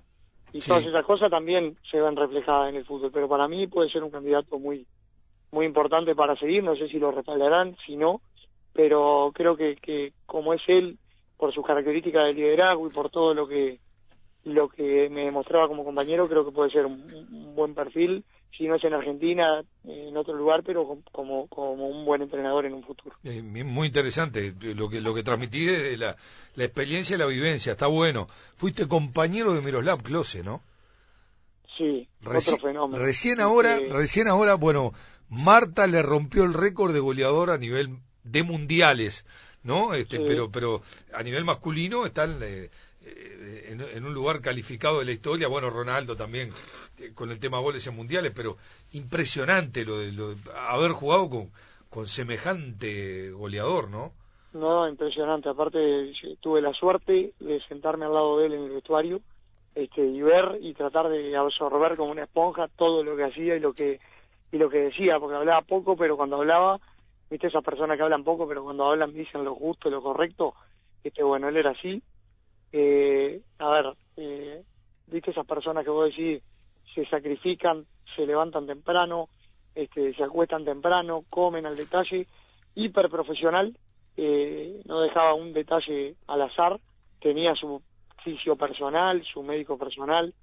y 0.54 0.60
todas 0.60 0.86
esas 0.86 1.06
cosas 1.06 1.30
también 1.30 1.78
se 1.90 2.00
ven 2.00 2.16
reflejadas 2.16 2.70
en 2.70 2.76
el 2.76 2.86
fútbol. 2.86 3.12
Pero 3.14 3.28
para 3.28 3.48
mí 3.48 3.68
puede 3.68 3.90
ser 3.90 4.04
un 4.04 4.12
candidato 4.12 4.60
muy 4.60 4.86
muy 5.52 5.66
importante 5.66 6.14
para 6.14 6.36
seguir, 6.36 6.64
no 6.64 6.76
sé 6.76 6.90
si 6.90 7.00
lo 7.00 7.12
respaldarán, 7.12 7.78
si 7.86 7.96
no, 7.96 8.20
pero 8.74 9.32
creo 9.34 9.56
que, 9.56 9.78
que 9.78 10.12
como 10.26 10.54
es 10.54 10.62
él, 10.68 10.98
por 11.38 11.54
sus 11.54 11.66
características 11.66 12.26
de 12.26 12.34
liderazgo 12.34 12.88
y 12.88 12.92
por 12.92 13.10
todo 13.10 13.34
lo 13.34 13.48
que 13.48 13.80
lo 14.44 14.70
que 14.70 15.10
me 15.10 15.26
demostraba 15.26 15.68
como 15.68 15.84
compañero, 15.84 16.28
creo 16.30 16.46
que 16.46 16.52
puede 16.52 16.72
ser 16.72 16.86
un 16.86 17.54
buen 17.56 17.76
perfil 17.76 18.24
si 18.56 18.68
no 18.68 18.76
es 18.76 18.84
en 18.84 18.94
Argentina, 18.94 19.64
en 19.84 20.16
otro 20.18 20.34
lugar, 20.34 20.64
pero 20.64 21.00
como, 21.12 21.48
como 21.48 21.88
un 21.88 22.06
buen 22.06 22.22
entrenador 22.22 22.66
en 22.66 22.74
un 22.74 22.84
futuro. 22.84 23.16
Eh, 23.24 23.42
muy 23.42 23.88
interesante 23.88 24.54
lo 24.62 24.90
que, 24.90 25.02
lo 25.02 25.14
que 25.14 25.24
transmití 25.24 25.66
de 25.66 25.98
la, 25.98 26.16
la 26.56 26.64
experiencia 26.64 27.16
y 27.16 27.20
la 27.20 27.26
vivencia, 27.26 27.74
está 27.74 27.88
bueno. 27.88 28.28
Fuiste 28.56 28.88
compañero 28.88 29.54
de 29.54 29.62
Miroslav 29.62 30.02
Klose, 30.02 30.44
¿no? 30.44 30.62
Sí, 31.78 32.08
otro 32.26 32.58
fenómeno. 32.58 33.04
Recién 33.04 33.40
ahora, 33.40 33.80
recién 33.92 34.28
ahora, 34.28 34.56
bueno, 34.56 34.94
Marta 35.30 35.86
le 35.86 36.02
rompió 36.02 36.44
el 36.44 36.54
récord 36.54 36.94
de 36.94 37.00
goleador 37.00 37.52
a 37.52 37.58
nivel 37.58 38.00
de 38.24 38.44
mundiales, 38.44 39.26
¿no? 39.64 39.94
Este, 39.94 40.20
pero, 40.20 40.52
pero 40.52 40.82
a 41.14 41.22
nivel 41.22 41.46
masculino 41.46 42.06
están 42.06 42.40
eh, 42.42 42.70
en, 43.66 44.06
un 44.06 44.14
lugar 44.14 44.42
calificado 44.42 45.00
de 45.00 45.06
la 45.06 45.12
historia, 45.12 45.48
bueno, 45.48 45.70
Ronaldo 45.70 46.16
también 46.16 46.50
eh, 47.00 47.12
con 47.14 47.32
el 47.32 47.40
tema 47.40 47.60
goles 47.60 47.86
en 47.88 47.96
mundiales, 47.96 48.34
pero 48.36 48.58
impresionante 48.94 49.86
lo 49.86 50.00
de, 50.00 50.12
lo 50.12 50.36
haber 50.70 50.92
jugado 50.92 51.30
con, 51.30 51.52
con 51.90 52.08
semejante 52.08 53.32
goleador, 53.32 53.90
¿no? 53.90 54.12
No, 54.54 54.88
impresionante. 54.88 55.50
Aparte, 55.50 56.14
tuve 56.40 56.62
la 56.62 56.74
suerte 56.74 57.34
de 57.40 57.62
sentarme 57.68 58.06
al 58.06 58.14
lado 58.14 58.40
de 58.40 58.48
él 58.48 58.54
en 58.54 58.64
el 58.64 58.72
vestuario 58.72 59.22
este, 59.76 60.04
y 60.06 60.22
ver 60.22 60.58
y 60.62 60.74
tratar 60.74 61.10
de 61.10 61.36
absorber 61.36 61.96
como 61.96 62.12
una 62.12 62.24
esponja 62.24 62.68
todo 62.76 63.04
lo 63.04 63.16
que 63.16 63.26
hacía 63.26 63.56
y 63.56 63.60
lo 63.60 63.74
que 63.74 64.00
y 64.52 64.58
lo 64.58 64.70
que 64.70 64.78
decía, 64.78 65.20
porque 65.20 65.36
hablaba 65.36 65.62
poco, 65.62 65.98
pero 65.98 66.16
cuando 66.16 66.38
hablaba, 66.38 66.80
viste 67.30 67.48
esas 67.48 67.64
personas 67.64 67.98
que 67.98 68.04
hablan 68.04 68.24
poco, 68.24 68.48
pero 68.48 68.64
cuando 68.64 68.86
hablan 68.86 69.14
dicen 69.14 69.44
lo 69.44 69.54
justo, 69.56 69.90
lo 69.90 70.02
correcto, 70.02 70.54
este, 71.04 71.22
bueno, 71.24 71.50
él 71.50 71.58
era 71.58 71.72
así. 71.72 72.02
Eh, 72.72 73.42
a 73.60 73.70
ver, 73.70 73.94
eh, 74.18 74.64
viste 75.08 75.32
esas 75.32 75.46
personas 75.46 75.84
que 75.84 75.90
vos 75.90 76.10
decís 76.10 76.42
se 76.94 77.06
sacrifican, 77.06 77.86
se 78.16 78.26
levantan 78.26 78.66
temprano, 78.66 79.30
este, 79.76 80.14
se 80.14 80.24
acuestan 80.24 80.66
temprano, 80.66 81.24
comen 81.30 81.66
al 81.66 81.76
detalle, 81.76 82.26
hiper 82.76 83.10
profesional, 83.10 83.78
eh, 84.18 84.82
no 84.86 85.02
dejaba 85.02 85.36
un 85.36 85.54
detalle 85.54 86.16
al 86.28 86.42
azar, 86.42 86.80
tenía 87.22 87.54
su 87.56 87.82
fisio 88.24 88.56
personal, 88.56 89.24
su 89.32 89.44
médico 89.44 89.78
personal, 89.78 90.34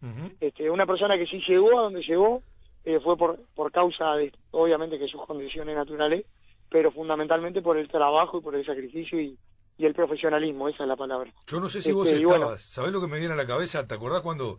este, 0.40 0.70
una 0.70 0.86
persona 0.86 1.18
que 1.18 1.26
sí 1.26 1.42
llegó 1.46 1.78
a 1.78 1.82
donde 1.82 2.02
llegó 2.02 2.42
eh, 2.84 3.00
fue 3.00 3.16
por, 3.16 3.40
por 3.54 3.72
causa 3.72 4.14
de, 4.14 4.32
obviamente, 4.52 4.98
que 4.98 5.08
sus 5.08 5.24
condiciones 5.26 5.74
naturales, 5.74 6.24
pero 6.70 6.92
fundamentalmente 6.92 7.62
por 7.62 7.76
el 7.76 7.88
trabajo 7.88 8.38
y 8.38 8.42
por 8.42 8.54
el 8.54 8.64
sacrificio 8.64 9.20
y, 9.20 9.36
y 9.76 9.86
el 9.86 9.94
profesionalismo, 9.94 10.68
esa 10.68 10.84
es 10.84 10.88
la 10.88 10.96
palabra. 10.96 11.32
Yo 11.46 11.60
no 11.60 11.68
sé 11.68 11.82
si 11.82 11.92
vos 11.92 12.08
este, 12.08 12.22
estabas, 12.22 12.62
¿sabés 12.62 12.92
lo 12.92 13.00
que 13.00 13.08
me 13.08 13.18
viene 13.18 13.34
a 13.34 13.36
la 13.36 13.46
cabeza? 13.46 13.86
¿Te 13.86 13.94
acordás 13.94 14.22
cuando 14.22 14.58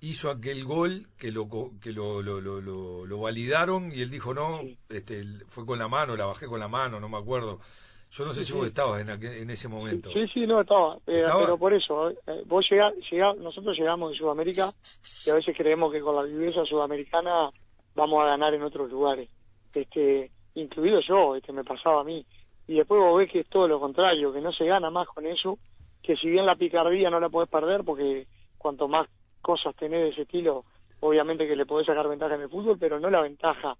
hizo 0.00 0.30
aquel 0.30 0.64
gol 0.64 1.06
que 1.18 1.30
lo 1.30 1.48
que 1.80 1.92
lo, 1.92 2.22
lo, 2.22 2.40
lo, 2.40 2.60
lo, 3.06 3.18
validaron 3.18 3.92
y 3.92 4.00
él 4.00 4.10
dijo 4.10 4.34
no, 4.34 4.60
este, 4.88 5.24
fue 5.48 5.66
con 5.66 5.78
la 5.78 5.88
mano, 5.88 6.16
la 6.16 6.26
bajé 6.26 6.46
con 6.46 6.60
la 6.60 6.68
mano, 6.68 7.00
no 7.00 7.08
me 7.08 7.18
acuerdo. 7.18 7.60
Yo 8.12 8.24
no 8.24 8.34
sé 8.34 8.44
si 8.44 8.52
vos 8.52 8.66
estabas 8.66 9.00
en, 9.02 9.08
en 9.08 9.50
ese 9.50 9.68
momento. 9.68 10.10
Sí, 10.12 10.26
sí, 10.34 10.40
no 10.44 10.60
estaba, 10.60 10.96
eh, 11.06 11.22
pero 11.24 11.56
por 11.56 11.72
eso, 11.72 12.10
eh, 12.10 12.42
vos 12.44 12.66
llegás, 12.68 12.92
llegá, 13.08 13.34
nosotros 13.34 13.78
llegamos 13.78 14.10
de 14.10 14.18
Sudamérica 14.18 14.72
y 15.26 15.30
a 15.30 15.34
veces 15.34 15.56
creemos 15.56 15.92
que 15.92 16.00
con 16.00 16.16
la 16.16 16.22
viveza 16.22 16.64
sudamericana 16.64 17.50
vamos 17.94 18.22
a 18.22 18.26
ganar 18.26 18.52
en 18.54 18.62
otros 18.62 18.90
lugares, 18.90 19.28
este, 19.72 20.32
incluido 20.54 21.00
yo, 21.06 21.36
este, 21.36 21.52
me 21.52 21.62
pasaba 21.62 22.00
a 22.00 22.04
mí. 22.04 22.26
Y 22.70 22.76
después 22.76 23.00
vos 23.00 23.18
ves 23.18 23.28
que 23.32 23.40
es 23.40 23.48
todo 23.48 23.66
lo 23.66 23.80
contrario, 23.80 24.32
que 24.32 24.40
no 24.40 24.52
se 24.52 24.64
gana 24.64 24.90
más 24.90 25.08
con 25.08 25.26
eso, 25.26 25.58
que 26.00 26.14
si 26.14 26.30
bien 26.30 26.46
la 26.46 26.54
picardía 26.54 27.10
no 27.10 27.18
la 27.18 27.28
podés 27.28 27.48
perder, 27.48 27.82
porque 27.82 28.28
cuanto 28.58 28.86
más 28.86 29.08
cosas 29.42 29.74
tenés 29.74 30.02
de 30.02 30.08
ese 30.10 30.22
estilo, 30.22 30.64
obviamente 31.00 31.48
que 31.48 31.56
le 31.56 31.66
podés 31.66 31.88
sacar 31.88 32.06
ventaja 32.08 32.36
en 32.36 32.42
el 32.42 32.48
fútbol, 32.48 32.78
pero 32.78 33.00
no 33.00 33.10
la 33.10 33.22
ventaja 33.22 33.74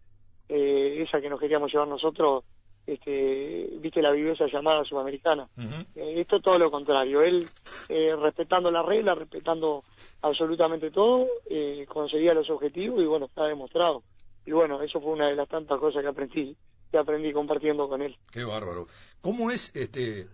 eh, 0.48 1.04
esa 1.06 1.20
que 1.20 1.30
nos 1.30 1.38
queríamos 1.38 1.72
llevar 1.72 1.86
nosotros 1.86 2.42
este, 2.84 3.68
viste 3.78 4.02
la 4.02 4.10
viveza 4.10 4.46
llamada 4.48 4.82
sudamericana. 4.82 5.46
Eh, 5.94 6.14
esto 6.16 6.40
todo 6.40 6.58
lo 6.58 6.68
contrario, 6.68 7.22
él 7.22 7.46
eh, 7.88 8.16
respetando 8.16 8.72
la 8.72 8.82
regla, 8.82 9.14
respetando 9.14 9.84
absolutamente 10.22 10.90
todo, 10.90 11.28
eh, 11.48 11.86
conseguía 11.88 12.34
los 12.34 12.50
objetivos 12.50 13.00
y 13.00 13.06
bueno, 13.06 13.26
está 13.26 13.44
demostrado. 13.44 14.02
Y 14.44 14.50
bueno, 14.50 14.82
eso 14.82 15.00
fue 15.00 15.12
una 15.12 15.28
de 15.28 15.36
las 15.36 15.48
tantas 15.48 15.78
cosas 15.78 16.02
que 16.02 16.08
aprendí, 16.08 16.56
que 16.90 16.98
aprendí 16.98 17.32
compartiendo 17.32 17.88
con 17.88 18.02
él. 18.02 18.16
Qué 18.32 18.44
bárbaro. 18.44 18.86
¿Cómo 19.20 19.50
es 19.50 19.74
este 19.74 20.28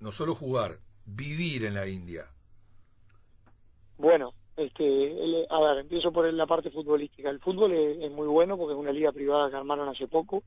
no 0.00 0.12
solo 0.12 0.34
jugar, 0.34 0.78
vivir 1.06 1.64
en 1.64 1.74
la 1.74 1.86
India? 1.86 2.26
Bueno, 3.96 4.32
este, 4.56 5.46
a 5.48 5.60
ver, 5.60 5.78
empiezo 5.78 6.12
por 6.12 6.30
la 6.32 6.46
parte 6.46 6.70
futbolística. 6.70 7.30
El 7.30 7.40
fútbol 7.40 7.72
es 7.72 8.10
muy 8.10 8.26
bueno 8.26 8.56
porque 8.56 8.74
es 8.74 8.78
una 8.78 8.92
liga 8.92 9.12
privada 9.12 9.48
que 9.50 9.56
armaron 9.56 9.88
hace 9.88 10.08
poco 10.08 10.42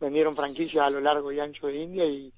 vendieron 0.00 0.34
franquicias 0.34 0.84
a 0.84 0.90
lo 0.90 1.00
largo 1.00 1.32
y 1.32 1.40
ancho 1.40 1.66
de 1.66 1.82
India 1.82 2.04
y 2.04 2.32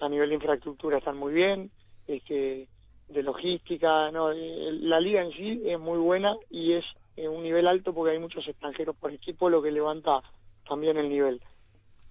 a 0.00 0.08
nivel 0.08 0.28
de 0.28 0.34
infraestructura 0.36 0.98
están 0.98 1.16
muy 1.16 1.32
bien, 1.32 1.70
este, 2.06 2.68
de 3.08 3.22
logística, 3.22 4.10
no, 4.10 4.32
eh, 4.32 4.72
la 4.72 5.00
liga 5.00 5.22
en 5.22 5.32
sí 5.32 5.62
es 5.64 5.78
muy 5.78 5.98
buena 5.98 6.36
y 6.50 6.74
es 6.74 6.84
en 7.16 7.30
un 7.30 7.42
nivel 7.42 7.66
alto 7.66 7.94
porque 7.94 8.12
hay 8.12 8.18
muchos 8.18 8.46
extranjeros 8.46 8.96
por 8.96 9.12
equipo, 9.12 9.48
lo 9.48 9.62
que 9.62 9.70
levanta 9.70 10.20
también 10.68 10.98
el 10.98 11.08
nivel. 11.08 11.40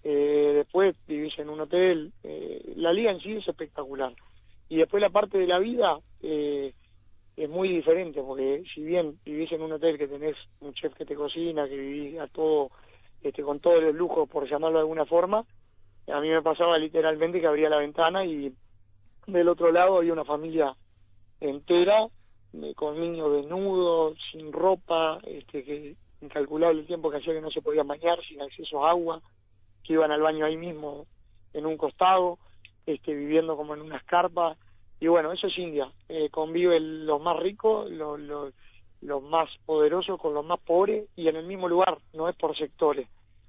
Eh, 0.07 0.51
después 0.53 0.95
vivís 1.07 1.37
en 1.39 1.49
un 1.49 1.61
hotel, 1.61 2.13
eh, 2.23 2.73
la 2.75 2.93
liga 2.93 3.09
en 3.09 3.19
sí 3.21 3.31
es 3.33 3.47
espectacular. 3.47 4.13
Y 4.69 4.77
después 4.77 5.01
la 5.01 5.09
parte 5.09 5.39
de 5.39 5.47
la 5.47 5.57
vida 5.57 5.97
eh, 6.21 6.73
es 7.35 7.49
muy 7.49 7.69
diferente, 7.69 8.21
porque 8.21 8.63
si 8.71 8.83
bien 8.83 9.17
vivís 9.25 9.51
en 9.51 9.63
un 9.63 9.71
hotel 9.71 9.97
que 9.97 10.07
tenés 10.07 10.35
un 10.61 10.75
chef 10.75 10.93
que 10.93 11.07
te 11.07 11.15
cocina, 11.15 11.67
que 11.67 11.75
vivís 11.75 12.19
a 12.19 12.27
todo 12.27 12.69
este, 13.23 13.41
con 13.41 13.59
todos 13.59 13.81
los 13.81 13.95
lujos, 13.95 14.29
por 14.29 14.47
llamarlo 14.47 14.77
de 14.77 14.83
alguna 14.83 15.07
forma, 15.07 15.43
a 16.07 16.19
mí 16.19 16.29
me 16.29 16.43
pasaba 16.43 16.77
literalmente 16.77 17.41
que 17.41 17.47
abría 17.47 17.67
la 17.67 17.79
ventana 17.79 18.23
y 18.23 18.53
del 19.25 19.49
otro 19.49 19.71
lado 19.71 19.97
había 19.97 20.13
una 20.13 20.23
familia 20.23 20.75
entera 21.41 22.07
eh, 22.53 22.73
con 22.75 22.99
niños 22.99 23.31
desnudos, 23.31 24.19
sin 24.31 24.53
ropa, 24.53 25.17
este, 25.25 25.63
que 25.63 25.95
incalculable 26.21 26.81
el 26.81 26.87
tiempo 26.87 27.09
que 27.09 27.17
hacía 27.17 27.33
que 27.33 27.41
no 27.41 27.49
se 27.49 27.63
podían 27.63 27.87
bañar, 27.87 28.19
sin 28.27 28.39
acceso 28.39 28.85
a 28.85 28.91
agua, 28.91 29.19
que 29.85 29.93
iban 29.93 30.11
al 30.11 30.21
baño 30.21 30.45
ahí 30.45 30.57
mismo 30.57 31.05
en 31.53 31.65
un 31.65 31.77
costado, 31.77 32.37
este, 32.85 33.13
viviendo 33.13 33.55
como 33.55 33.73
en 33.73 33.81
unas 33.81 34.03
carpas. 34.03 34.57
Y 34.99 35.07
bueno, 35.07 35.31
eso 35.31 35.47
es 35.47 35.57
India. 35.57 35.91
Eh, 36.09 36.29
conviven 36.29 37.05
los 37.05 37.21
más 37.21 37.37
ricos, 37.39 37.89
los, 37.91 38.19
los, 38.19 39.23
más 39.23 39.49
poderosos 39.65 40.19
con 40.19 40.33
los 40.33 40.45
más 40.45 40.59
pobres 40.59 41.07
y 41.15 41.27
en 41.27 41.35
el 41.35 41.45
mismo 41.45 41.69
lugar, 41.69 41.97
no 42.13 42.27
es 42.27 42.35
por 42.35 42.57
sectores. 42.57 43.07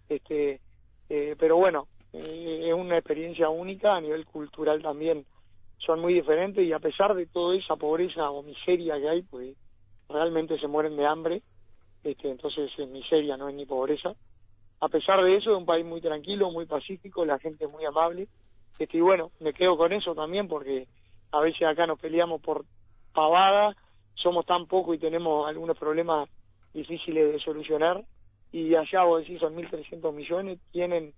Este, 0.08 0.60
eh, 1.08 1.34
pero 1.38 1.56
bueno, 1.56 1.88
eh, 2.12 2.64
es 2.68 2.74
una 2.74 2.98
experiencia 2.98 3.48
única 3.48 3.96
a 3.96 4.00
nivel 4.00 4.26
cultural 4.26 4.82
también. 4.82 5.24
Son 5.78 6.00
muy 6.00 6.14
diferentes 6.14 6.64
y 6.64 6.72
a 6.72 6.78
pesar 6.78 7.14
de 7.14 7.26
toda 7.26 7.56
esa 7.56 7.76
pobreza 7.76 8.30
o 8.30 8.42
miseria 8.42 8.98
que 8.98 9.08
hay, 9.08 9.22
pues 9.22 9.56
realmente 10.08 10.58
se 10.58 10.68
mueren 10.68 10.96
de 10.96 11.06
hambre. 11.06 11.42
Este, 12.04 12.30
entonces 12.30 12.70
es 12.76 12.88
miseria, 12.88 13.36
no 13.36 13.48
es 13.48 13.54
ni 13.54 13.66
pobreza. 13.66 14.14
A 14.80 14.88
pesar 14.88 15.22
de 15.22 15.36
eso, 15.36 15.52
es 15.52 15.58
un 15.58 15.66
país 15.66 15.84
muy 15.84 16.00
tranquilo, 16.00 16.50
muy 16.50 16.66
pacífico, 16.66 17.24
la 17.24 17.38
gente 17.38 17.64
es 17.64 17.70
muy 17.70 17.84
amable. 17.84 18.28
Este, 18.78 18.98
y 18.98 19.00
bueno, 19.00 19.30
me 19.40 19.52
quedo 19.52 19.76
con 19.76 19.92
eso 19.92 20.14
también 20.14 20.48
porque 20.48 20.86
a 21.32 21.40
veces 21.40 21.66
acá 21.66 21.86
nos 21.86 21.98
peleamos 21.98 22.40
por 22.42 22.64
pavada, 23.12 23.74
somos 24.14 24.44
tan 24.44 24.66
poco 24.66 24.92
y 24.92 24.98
tenemos 24.98 25.48
algunos 25.48 25.78
problemas 25.78 26.28
difíciles 26.74 27.32
de 27.32 27.40
solucionar. 27.40 28.04
Y 28.52 28.74
allá 28.74 29.04
vos 29.04 29.20
decís 29.20 29.40
son 29.40 29.56
1.300 29.56 30.12
millones, 30.12 30.58
tienen 30.72 31.12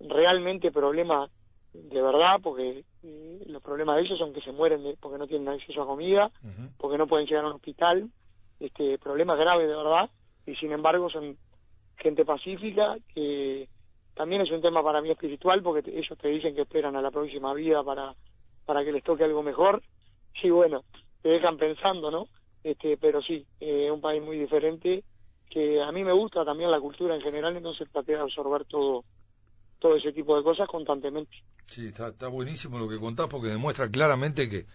realmente 0.00 0.70
problemas 0.70 1.30
de 1.72 2.02
verdad, 2.02 2.38
porque 2.42 2.84
eh, 3.02 3.42
los 3.46 3.62
problemas 3.62 3.96
de 3.96 4.02
ellos 4.02 4.18
son 4.18 4.32
que 4.32 4.42
se 4.42 4.52
mueren 4.52 4.82
porque 5.00 5.18
no 5.18 5.26
tienen 5.26 5.48
acceso 5.48 5.82
a 5.82 5.86
comida, 5.86 6.30
porque 6.76 6.98
no 6.98 7.06
pueden 7.06 7.26
llegar 7.26 7.44
a 7.44 7.48
un 7.48 7.54
hospital, 7.54 8.10
este 8.60 8.98
problemas 8.98 9.38
graves 9.38 9.68
de 9.68 9.76
verdad, 9.76 10.10
y 10.46 10.54
sin 10.56 10.72
embargo 10.72 11.08
son 11.08 11.36
gente 12.02 12.24
pacífica, 12.24 12.96
que 13.14 13.68
también 14.14 14.42
es 14.42 14.50
un 14.50 14.60
tema 14.60 14.82
para 14.82 15.00
mí 15.00 15.10
espiritual, 15.10 15.62
porque 15.62 15.90
ellos 15.90 16.18
te 16.20 16.28
dicen 16.28 16.54
que 16.54 16.62
esperan 16.62 16.96
a 16.96 17.02
la 17.02 17.10
próxima 17.10 17.54
vida 17.54 17.82
para, 17.82 18.14
para 18.66 18.84
que 18.84 18.92
les 18.92 19.04
toque 19.04 19.24
algo 19.24 19.42
mejor, 19.42 19.82
y 20.42 20.50
bueno, 20.50 20.84
te 21.22 21.28
dejan 21.30 21.56
pensando, 21.56 22.10
¿no? 22.10 22.26
Este, 22.64 22.96
pero 22.96 23.22
sí, 23.22 23.46
es 23.60 23.68
eh, 23.68 23.90
un 23.90 24.00
país 24.00 24.22
muy 24.22 24.38
diferente 24.38 25.04
que 25.50 25.82
a 25.82 25.92
mí 25.92 26.02
me 26.02 26.12
gusta 26.12 26.44
también 26.44 26.70
la 26.70 26.80
cultura 26.80 27.14
en 27.14 27.20
general, 27.20 27.56
entonces 27.56 27.88
traté 27.92 28.12
de 28.12 28.20
absorber 28.20 28.64
todo 28.64 29.04
todo 29.82 29.96
ese 29.96 30.12
tipo 30.12 30.36
de 30.36 30.44
cosas 30.44 30.68
constantemente. 30.68 31.36
Sí, 31.66 31.86
está, 31.86 32.08
está 32.08 32.28
buenísimo 32.28 32.78
lo 32.78 32.88
que 32.88 32.98
contás 32.98 33.26
porque 33.26 33.48
demuestra 33.48 33.90
claramente 33.90 34.48
que, 34.48 34.66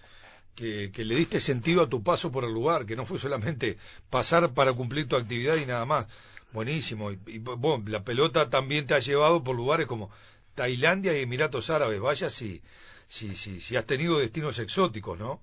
que, 0.54 1.06
le 1.06 1.16
diste 1.16 1.40
sentido 1.40 1.82
a 1.82 1.88
tu 1.88 2.04
paso 2.04 2.30
por 2.30 2.44
el 2.44 2.52
lugar, 2.52 2.86
que 2.86 2.98
no 2.98 3.06
fue 3.06 3.18
solamente 3.18 3.78
pasar 4.10 4.54
para 4.54 4.74
cumplir 4.74 5.08
tu 5.08 5.16
actividad 5.16 5.56
y 5.56 5.66
nada 5.66 5.86
más. 5.86 6.08
Buenísimo. 6.52 7.12
Y, 7.12 7.40
bueno, 7.40 7.84
la 7.88 8.04
pelota 8.04 8.50
también 8.50 8.88
te 8.88 8.96
ha 8.96 9.00
llevado 9.00 9.44
por 9.44 9.56
lugares 9.56 9.88
como 9.88 10.10
Tailandia 10.56 11.18
y 11.18 11.24
Emiratos 11.24 11.70
Árabes. 11.70 12.00
Vaya 12.00 12.30
si, 12.30 12.62
si, 13.08 13.36
si, 13.36 13.60
si 13.60 13.76
has 13.76 13.86
tenido 13.86 14.20
destinos 14.20 14.60
exóticos, 14.60 15.20
¿no? 15.20 15.42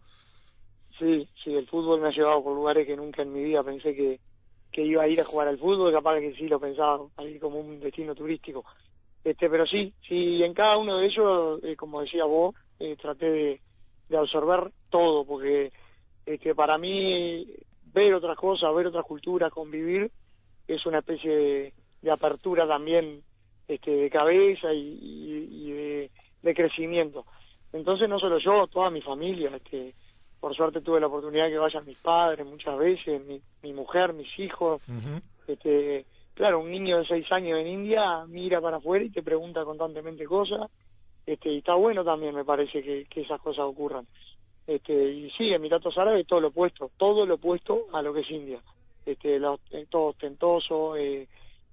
Sí, 0.99 1.29
sí, 1.43 1.53
el 1.55 1.67
fútbol 1.67 2.01
me 2.01 2.09
ha 2.09 2.13
llevado 2.13 2.43
por 2.43 2.55
lugares 2.55 2.87
que 2.87 2.97
nunca 2.97 3.23
en 3.23 3.33
mi 3.33 3.43
vida 3.43 3.63
pensé 3.63 3.95
que, 3.95 4.21
que 4.71 4.83
iba 4.83 5.03
a 5.03 5.09
ir 5.09 5.21
a 5.21 5.25
jugar 5.25 5.49
al 5.49 5.59
fútbol, 5.59 5.93
capaz 5.93 6.21
que 6.21 6.35
sí 6.35 6.49
lo 6.49 6.61
pensaba 6.61 7.05
ahí 7.17 7.39
como 7.39 7.61
un 7.61 7.81
destino 7.81 8.15
turístico. 8.15 8.65
Este, 9.25 9.49
pero 9.49 9.67
sí, 9.67 9.95
sí, 10.07 10.43
en 10.43 10.53
cada 10.53 10.77
uno 10.77 10.99
de 10.99 11.07
ellos, 11.07 11.61
eh, 11.65 11.77
como 11.77 12.03
decía 12.03 12.25
vos, 12.25 12.55
eh, 12.79 12.97
traté 13.01 13.31
de, 13.31 13.61
absorber 14.17 14.71
todo, 14.91 15.25
porque 15.25 15.73
este, 16.27 16.55
para 16.55 16.77
mí 16.79 17.47
ver 17.93 18.15
otras 18.15 18.37
cosas, 18.37 18.75
ver 18.75 18.89
otras 18.89 19.05
culturas, 19.05 19.51
convivir, 19.51 20.11
es 20.69 20.85
una 20.87 20.99
especie 20.99 21.73
de, 22.03 22.11
apertura 22.11 22.67
también 22.67 23.23
este, 23.67 23.91
de 23.91 24.11
cabeza 24.11 24.73
y, 24.73 25.49
y, 25.51 25.73
de, 25.73 26.11
de, 26.43 26.55
crecimiento. 26.55 27.25
Entonces 27.73 28.09
no 28.09 28.19
solo 28.19 28.39
yo, 28.39 28.67
toda 28.67 28.91
mi 28.91 29.01
familia, 29.01 29.51
este, 29.57 29.95
por 30.39 30.55
suerte 30.55 30.83
tuve 30.83 31.01
la 31.01 31.07
oportunidad 31.07 31.47
de 31.47 31.53
que 31.53 31.59
vayan 31.59 31.87
mis 31.87 31.99
padres 31.99 32.47
muchas 32.47 32.77
veces, 32.79 33.25
mi, 33.25 33.41
mi 33.63 33.73
mujer, 33.73 34.13
mis 34.13 34.39
hijos. 34.39 34.83
este, 35.49 36.05
claro, 36.35 36.61
un 36.61 36.71
niño 36.71 36.99
de 36.99 37.07
seis 37.07 37.31
años 37.33 37.59
en 37.59 37.67
India 37.67 38.25
mira 38.27 38.61
para 38.61 38.77
afuera 38.77 39.05
y 39.05 39.11
te 39.11 39.23
pregunta 39.23 39.65
constantemente 39.65 40.27
cosas. 40.27 40.71
Este, 41.27 41.51
y 41.51 41.59
está 41.59 41.75
bueno 41.75 42.05
también, 42.05 42.35
me 42.35 42.45
parece, 42.45 42.83
que, 42.83 43.07
que 43.07 43.23
esas 43.23 43.41
cosas 43.41 43.65
ocurran. 43.65 44.07
Este, 44.67 44.93
y 44.93 45.31
sí, 45.33 45.53
Emiratos 45.53 45.97
Árabes 45.99 46.27
todo 46.27 46.41
lo 46.41 46.49
opuesto, 46.49 46.91
todo 46.97 47.27
lo 47.27 47.35
opuesto 47.35 47.87
a 47.93 48.03
lo 48.03 48.13
que 48.15 48.21
es 48.21 48.31
India. 48.31 48.61
Este, 49.07 49.39
los, 49.39 49.61
todo 49.91 50.07
ostentoso, 50.07 50.97
eh, 50.97 51.29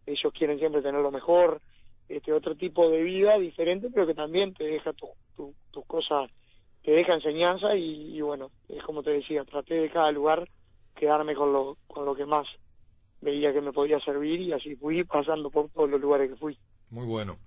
ellos 0.06 0.34
quieren 0.34 0.60
siempre 0.60 0.82
tener 0.82 1.02
lo 1.02 1.12
mejor, 1.12 1.62
este, 2.10 2.34
otro 2.34 2.56
tipo 2.56 2.90
de 2.90 3.02
vida 3.04 3.38
diferente, 3.38 3.90
pero 3.94 4.06
que 4.06 4.14
también 4.14 4.54
te 4.54 4.66
deja 4.66 4.92
tu, 4.94 5.08
tus 5.72 5.86
cosas, 5.86 6.30
te 6.84 6.92
deja 6.92 7.14
enseñanza 7.14 7.76
y, 7.76 8.18
y, 8.18 8.22
bueno, 8.22 8.52
es 8.68 8.84
como 8.84 9.04
te 9.04 9.12
decía, 9.12 9.46
traté 9.46 9.76
de 9.76 9.90
cada 9.90 10.12
lugar 10.12 10.48
quedarme 10.96 11.36
con 11.36 11.54
lo, 11.54 11.78
con 11.88 12.06
lo 12.06 12.16
que 12.16 12.26
más 12.26 12.48
veía 13.22 13.54
que 13.54 13.62
me 13.62 13.72
podía 13.72 14.00
servir 14.00 14.42
y 14.42 14.52
así 14.52 14.76
fui 14.76 15.04
pasando 15.04 15.50
por 15.50 15.70
todos 15.70 15.90
los 15.90 16.02
lugares 16.02 16.32
que 16.32 16.36
fui. 16.36 16.58
Muy 16.92 17.06
bueno. 17.06 17.38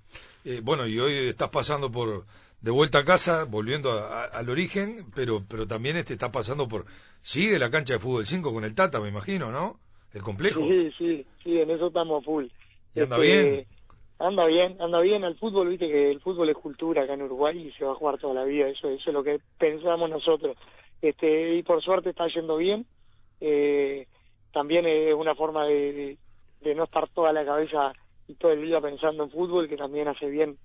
Eh, 0.45 0.61
bueno, 0.63 0.87
y 0.87 0.99
hoy 0.99 1.29
estás 1.29 1.51
pasando 1.51 1.93
por 1.93 2.25
de 2.61 2.71
vuelta 2.71 3.01
a 3.01 3.05
casa, 3.05 3.45
volviendo 3.45 3.91
al 3.93 4.49
origen, 4.49 5.11
pero 5.15 5.43
pero 5.49 5.67
también 5.67 5.97
este 5.97 6.15
está 6.15 6.33
pasando 6.33 6.67
por 6.67 6.87
sigue 7.21 7.59
la 7.59 7.71
cancha 7.71 7.93
de 7.93 8.01
fútbol 8.01 8.27
5 8.27 8.55
con 8.55 8.65
el 8.65 8.75
Tata, 8.75 9.01
me 9.01 9.09
imagino, 9.09 9.53
¿no? 9.53 9.79
El 10.15 10.23
complejo. 10.23 10.61
Sí, 10.63 10.91
sí, 10.97 11.27
sí, 11.43 11.59
en 11.59 11.71
eso 11.71 11.89
estamos 11.89 12.25
full. 12.25 12.47
¿Y 12.95 13.01
anda 13.01 13.17
este, 13.17 13.27
bien? 13.27 13.67
Anda 14.19 14.47
bien, 14.47 14.81
anda 14.81 15.01
bien 15.01 15.25
al 15.25 15.37
fútbol, 15.37 15.69
viste 15.69 15.89
que 15.89 16.11
el 16.11 16.21
fútbol 16.21 16.49
es 16.49 16.57
cultura 16.57 17.03
acá 17.03 17.13
en 17.13 17.23
Uruguay 17.23 17.59
y 17.59 17.73
se 17.73 17.85
va 17.85 17.93
a 17.93 17.97
jugar 17.97 18.19
toda 18.19 18.33
la 18.33 18.45
vida, 18.45 18.69
eso, 18.69 18.89
eso 18.89 19.11
es 19.11 19.15
lo 19.15 19.23
que 19.23 19.41
pensamos 19.59 20.09
nosotros. 20.09 20.57
Este, 21.03 21.57
y 21.57 21.63
por 21.63 21.83
suerte 21.83 22.11
está 22.11 22.27
yendo 22.29 22.57
bien. 22.57 22.87
Eh, 23.41 24.07
también 24.53 24.87
es 24.87 25.13
una 25.15 25.35
forma 25.35 25.67
de, 25.67 26.17
de, 26.63 26.75
no 26.75 26.85
estar 26.85 27.09
toda 27.11 27.33
la 27.33 27.45
cabeza 27.45 27.93
y 28.29 28.35
todo 28.35 28.53
el 28.53 28.63
día 28.63 28.81
pensando 28.81 29.25
en 29.25 29.31
fútbol, 29.31 29.69
que 29.69 29.77
también 29.77 30.09
hace 30.09 30.27
bien 30.27 30.57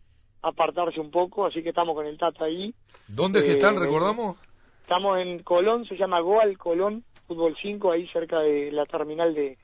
apartarse 0.41 0.99
un 0.99 1.11
poco, 1.11 1.45
así 1.45 1.61
que 1.61 1.69
estamos 1.69 1.95
con 1.95 2.05
el 2.05 2.17
Tata 2.17 2.45
ahí. 2.45 2.73
¿Dónde 3.07 3.39
es 3.39 3.45
que 3.45 3.51
están, 3.53 3.75
eh, 3.75 3.79
recordamos? 3.79 4.37
Estamos 4.81 5.19
en 5.19 5.43
Colón, 5.43 5.85
se 5.85 5.97
llama 5.97 6.19
Goal 6.19 6.57
Colón, 6.57 7.03
Fútbol 7.27 7.55
5, 7.61 7.91
ahí 7.91 8.07
cerca 8.07 8.39
de 8.39 8.71
la 8.71 8.85
terminal 8.85 9.33
de, 9.33 9.57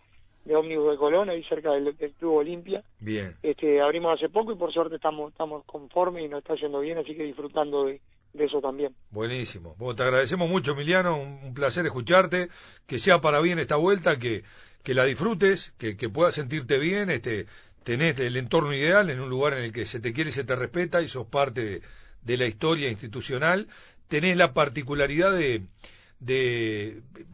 de 0.46 0.56
ómnibus 0.56 0.92
de 0.92 0.98
Colón, 0.98 1.30
ahí 1.30 1.44
cerca 1.44 1.72
del, 1.72 1.96
Club 1.96 2.36
Olimpia. 2.36 2.84
Bien. 3.00 3.36
Este, 3.42 3.82
abrimos 3.82 4.18
hace 4.18 4.30
poco 4.30 4.52
y 4.52 4.56
por 4.56 4.72
suerte 4.72 4.96
estamos, 4.96 5.32
estamos 5.32 5.64
conformes 5.66 6.24
y 6.24 6.28
nos 6.28 6.40
está 6.40 6.56
yendo 6.56 6.80
bien, 6.80 6.98
así 6.98 7.16
que 7.16 7.24
disfrutando 7.24 7.86
de, 7.86 8.02
de 8.34 8.46
eso 8.46 8.62
también. 8.62 8.94
Buenísimo. 9.10 9.76
Bueno, 9.78 9.96
te 9.96 10.04
agradecemos 10.04 10.50
mucho, 10.50 10.74
Emiliano. 10.74 11.18
Un, 11.20 11.54
placer 11.54 11.86
escucharte. 11.86 12.50
Que 12.86 13.00
sea 13.00 13.20
para 13.20 13.40
bien 13.40 13.58
esta 13.58 13.78
vuelta, 13.78 14.20
que, 14.20 14.44
que 14.84 14.94
la 14.94 15.06
disfrutes, 15.06 15.74
que, 15.80 15.98
que 15.98 16.10
puedas 16.10 16.36
sentirte 16.36 16.78
bien, 16.78 17.10
este, 17.10 17.48
tenés 17.86 18.20
el 18.20 18.36
entorno 18.36 18.74
ideal 18.74 19.12
en 19.12 19.22
un 19.22 19.30
lugar 19.30 19.54
en 19.54 19.64
el 19.64 19.72
que 19.72 19.86
se 19.86 20.00
te 20.00 20.12
quiere 20.12 20.32
y 20.32 20.34
se 20.34 20.44
te 20.44 20.56
respeta 20.56 21.04
y 21.04 21.08
sos 21.08 21.28
parte 21.28 21.84
de, 22.24 22.38
la 22.38 22.48
historia 22.48 22.90
institucional. 22.90 23.68
Tenés 24.08 24.36
la 24.36 24.54
particularidad 24.54 25.32
de. 25.32 25.62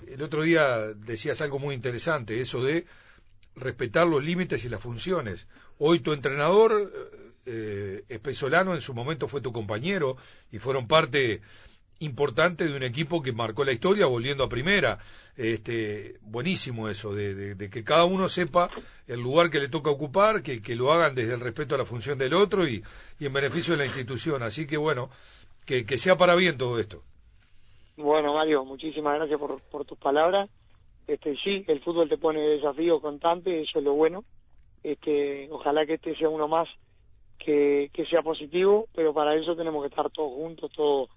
El 0.08 0.22
otro 0.22 0.44
día 0.44 0.94
decías 0.94 1.40
algo 1.40 1.58
muy 1.58 1.74
interesante, 1.74 2.42
eso 2.42 2.62
de 2.62 2.86
respetar 3.56 4.06
los 4.08 4.22
límites 4.24 4.66
y 4.66 4.70
las 4.70 4.82
funciones. 4.82 5.48
Hoy 5.78 6.02
tu 6.02 6.12
entrenador 6.12 6.92
eh, 7.46 8.04
Espesolano 8.10 8.76
en 8.76 8.82
su 8.82 8.94
momento 8.94 9.30
fue 9.30 9.40
tu 9.40 9.54
compañero 9.54 10.18
y 10.52 10.60
fueron 10.60 10.86
parte 10.86 11.42
importante 12.02 12.68
de 12.68 12.76
un 12.76 12.84
equipo 12.84 13.22
que 13.22 13.32
marcó 13.32 13.64
la 13.64 13.72
historia 13.72 14.06
volviendo 14.06 14.44
a 14.44 14.50
primera. 14.50 15.00
Este, 15.38 16.18
buenísimo 16.22 16.90
eso, 16.90 17.14
de, 17.16 17.56
que 17.72 17.84
cada 17.84 18.06
uno 18.06 18.28
sepa 18.28 18.70
el 19.08 19.22
lugar 19.22 19.50
que 19.50 19.60
le 19.60 19.70
toca 19.70 19.90
ocupar, 19.90 20.44
que, 20.44 20.62
que, 20.62 20.76
lo 20.76 20.92
hagan 20.92 21.16
desde 21.16 21.34
el 21.34 21.40
respeto 21.40 21.76
a 21.76 21.78
la 21.78 21.86
función 21.86 22.18
del 22.18 22.34
otro 22.34 22.68
y, 22.68 22.84
y 23.20 23.26
en 23.26 23.34
beneficio 23.34 23.74
de 23.74 23.80
la 23.80 23.86
institución. 23.86 24.44
Así 24.44 24.68
que 24.68 24.78
bueno, 24.78 25.10
que, 25.66 25.86
que, 25.86 25.98
sea 25.98 26.18
para 26.18 26.36
bien 26.36 26.58
todo 26.58 26.80
esto. 26.80 27.02
Bueno, 27.98 28.34
Mario, 28.34 28.66
muchísimas 28.66 29.16
gracias 29.16 29.40
por, 29.40 29.62
por 29.62 29.86
tus 29.86 29.98
palabras. 29.98 30.50
Este, 31.08 31.36
sí, 31.38 31.64
el 31.68 31.82
fútbol 31.82 32.10
te 32.10 32.18
pone 32.18 32.42
desafío 32.42 33.00
constante, 33.00 33.62
eso 33.62 33.80
es 33.80 33.86
lo 33.86 33.94
bueno. 33.94 34.24
Este, 34.84 35.48
ojalá 35.52 35.86
que 35.86 35.96
este 35.96 36.16
sea 36.16 36.30
uno 36.30 36.48
más 36.48 36.68
que, 37.38 37.90
que 37.94 38.06
sea 38.06 38.22
positivo, 38.22 38.88
pero 38.94 39.14
para 39.14 39.36
eso 39.36 39.56
tenemos 39.56 39.84
que 39.84 39.90
estar 39.90 40.10
todos 40.10 40.34
juntos, 40.34 40.72
todos 40.76 41.10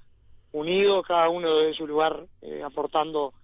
unidos, 0.55 1.05
cada 1.07 1.29
uno 1.29 1.59
de 1.59 1.75
su 1.75 1.87
lugar 1.87 2.27
eh, 2.41 2.63
aportando 2.65 3.35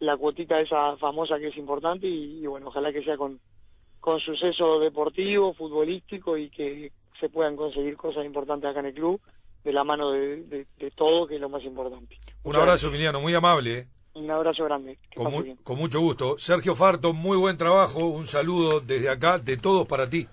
la 0.00 0.16
cuotita 0.16 0.60
esa 0.60 0.96
famosa 0.96 1.38
que 1.38 1.48
es 1.48 1.56
importante 1.56 2.06
y, 2.06 2.44
bueno, 2.46 2.68
ojalá 2.68 2.92
que 2.92 3.02
sea 3.02 3.16
con, 3.16 3.40
con 4.00 4.20
suceso 4.20 4.80
deportivo, 4.80 5.54
futbolístico 5.54 6.36
y 6.36 6.50
que 6.50 6.92
se 7.20 7.28
puedan 7.28 7.56
conseguir 7.56 7.96
cosas 7.96 8.26
importantes 8.26 8.68
acá 8.68 8.80
en 8.80 8.86
el 8.86 8.94
club 8.94 9.20
de 9.64 9.72
la 9.72 9.84
mano 9.84 10.10
de, 10.10 10.66
de, 10.78 10.90
todo, 10.90 11.26
que 11.26 11.36
es 11.36 11.40
lo 11.40 11.48
más 11.48 11.62
importante. 11.64 12.16
Un 12.42 12.56
abrazo, 12.56 12.88
Emiliano, 12.88 13.20
muy 13.20 13.34
amable. 13.34 13.78
¿eh? 13.78 13.86
Un 14.14 14.30
abrazo 14.30 14.64
grande. 14.64 14.98
Con, 15.14 15.56
con 15.56 15.78
mucho 15.78 16.00
gusto. 16.00 16.36
Sergio 16.38 16.74
Farto, 16.74 17.12
muy 17.12 17.36
buen 17.36 17.56
trabajo. 17.56 18.06
Un 18.06 18.26
saludo 18.26 18.80
desde 18.80 19.08
acá, 19.08 19.38
de 19.38 19.56
todos 19.56 19.86
para 19.86 20.08
ti. 20.10 20.26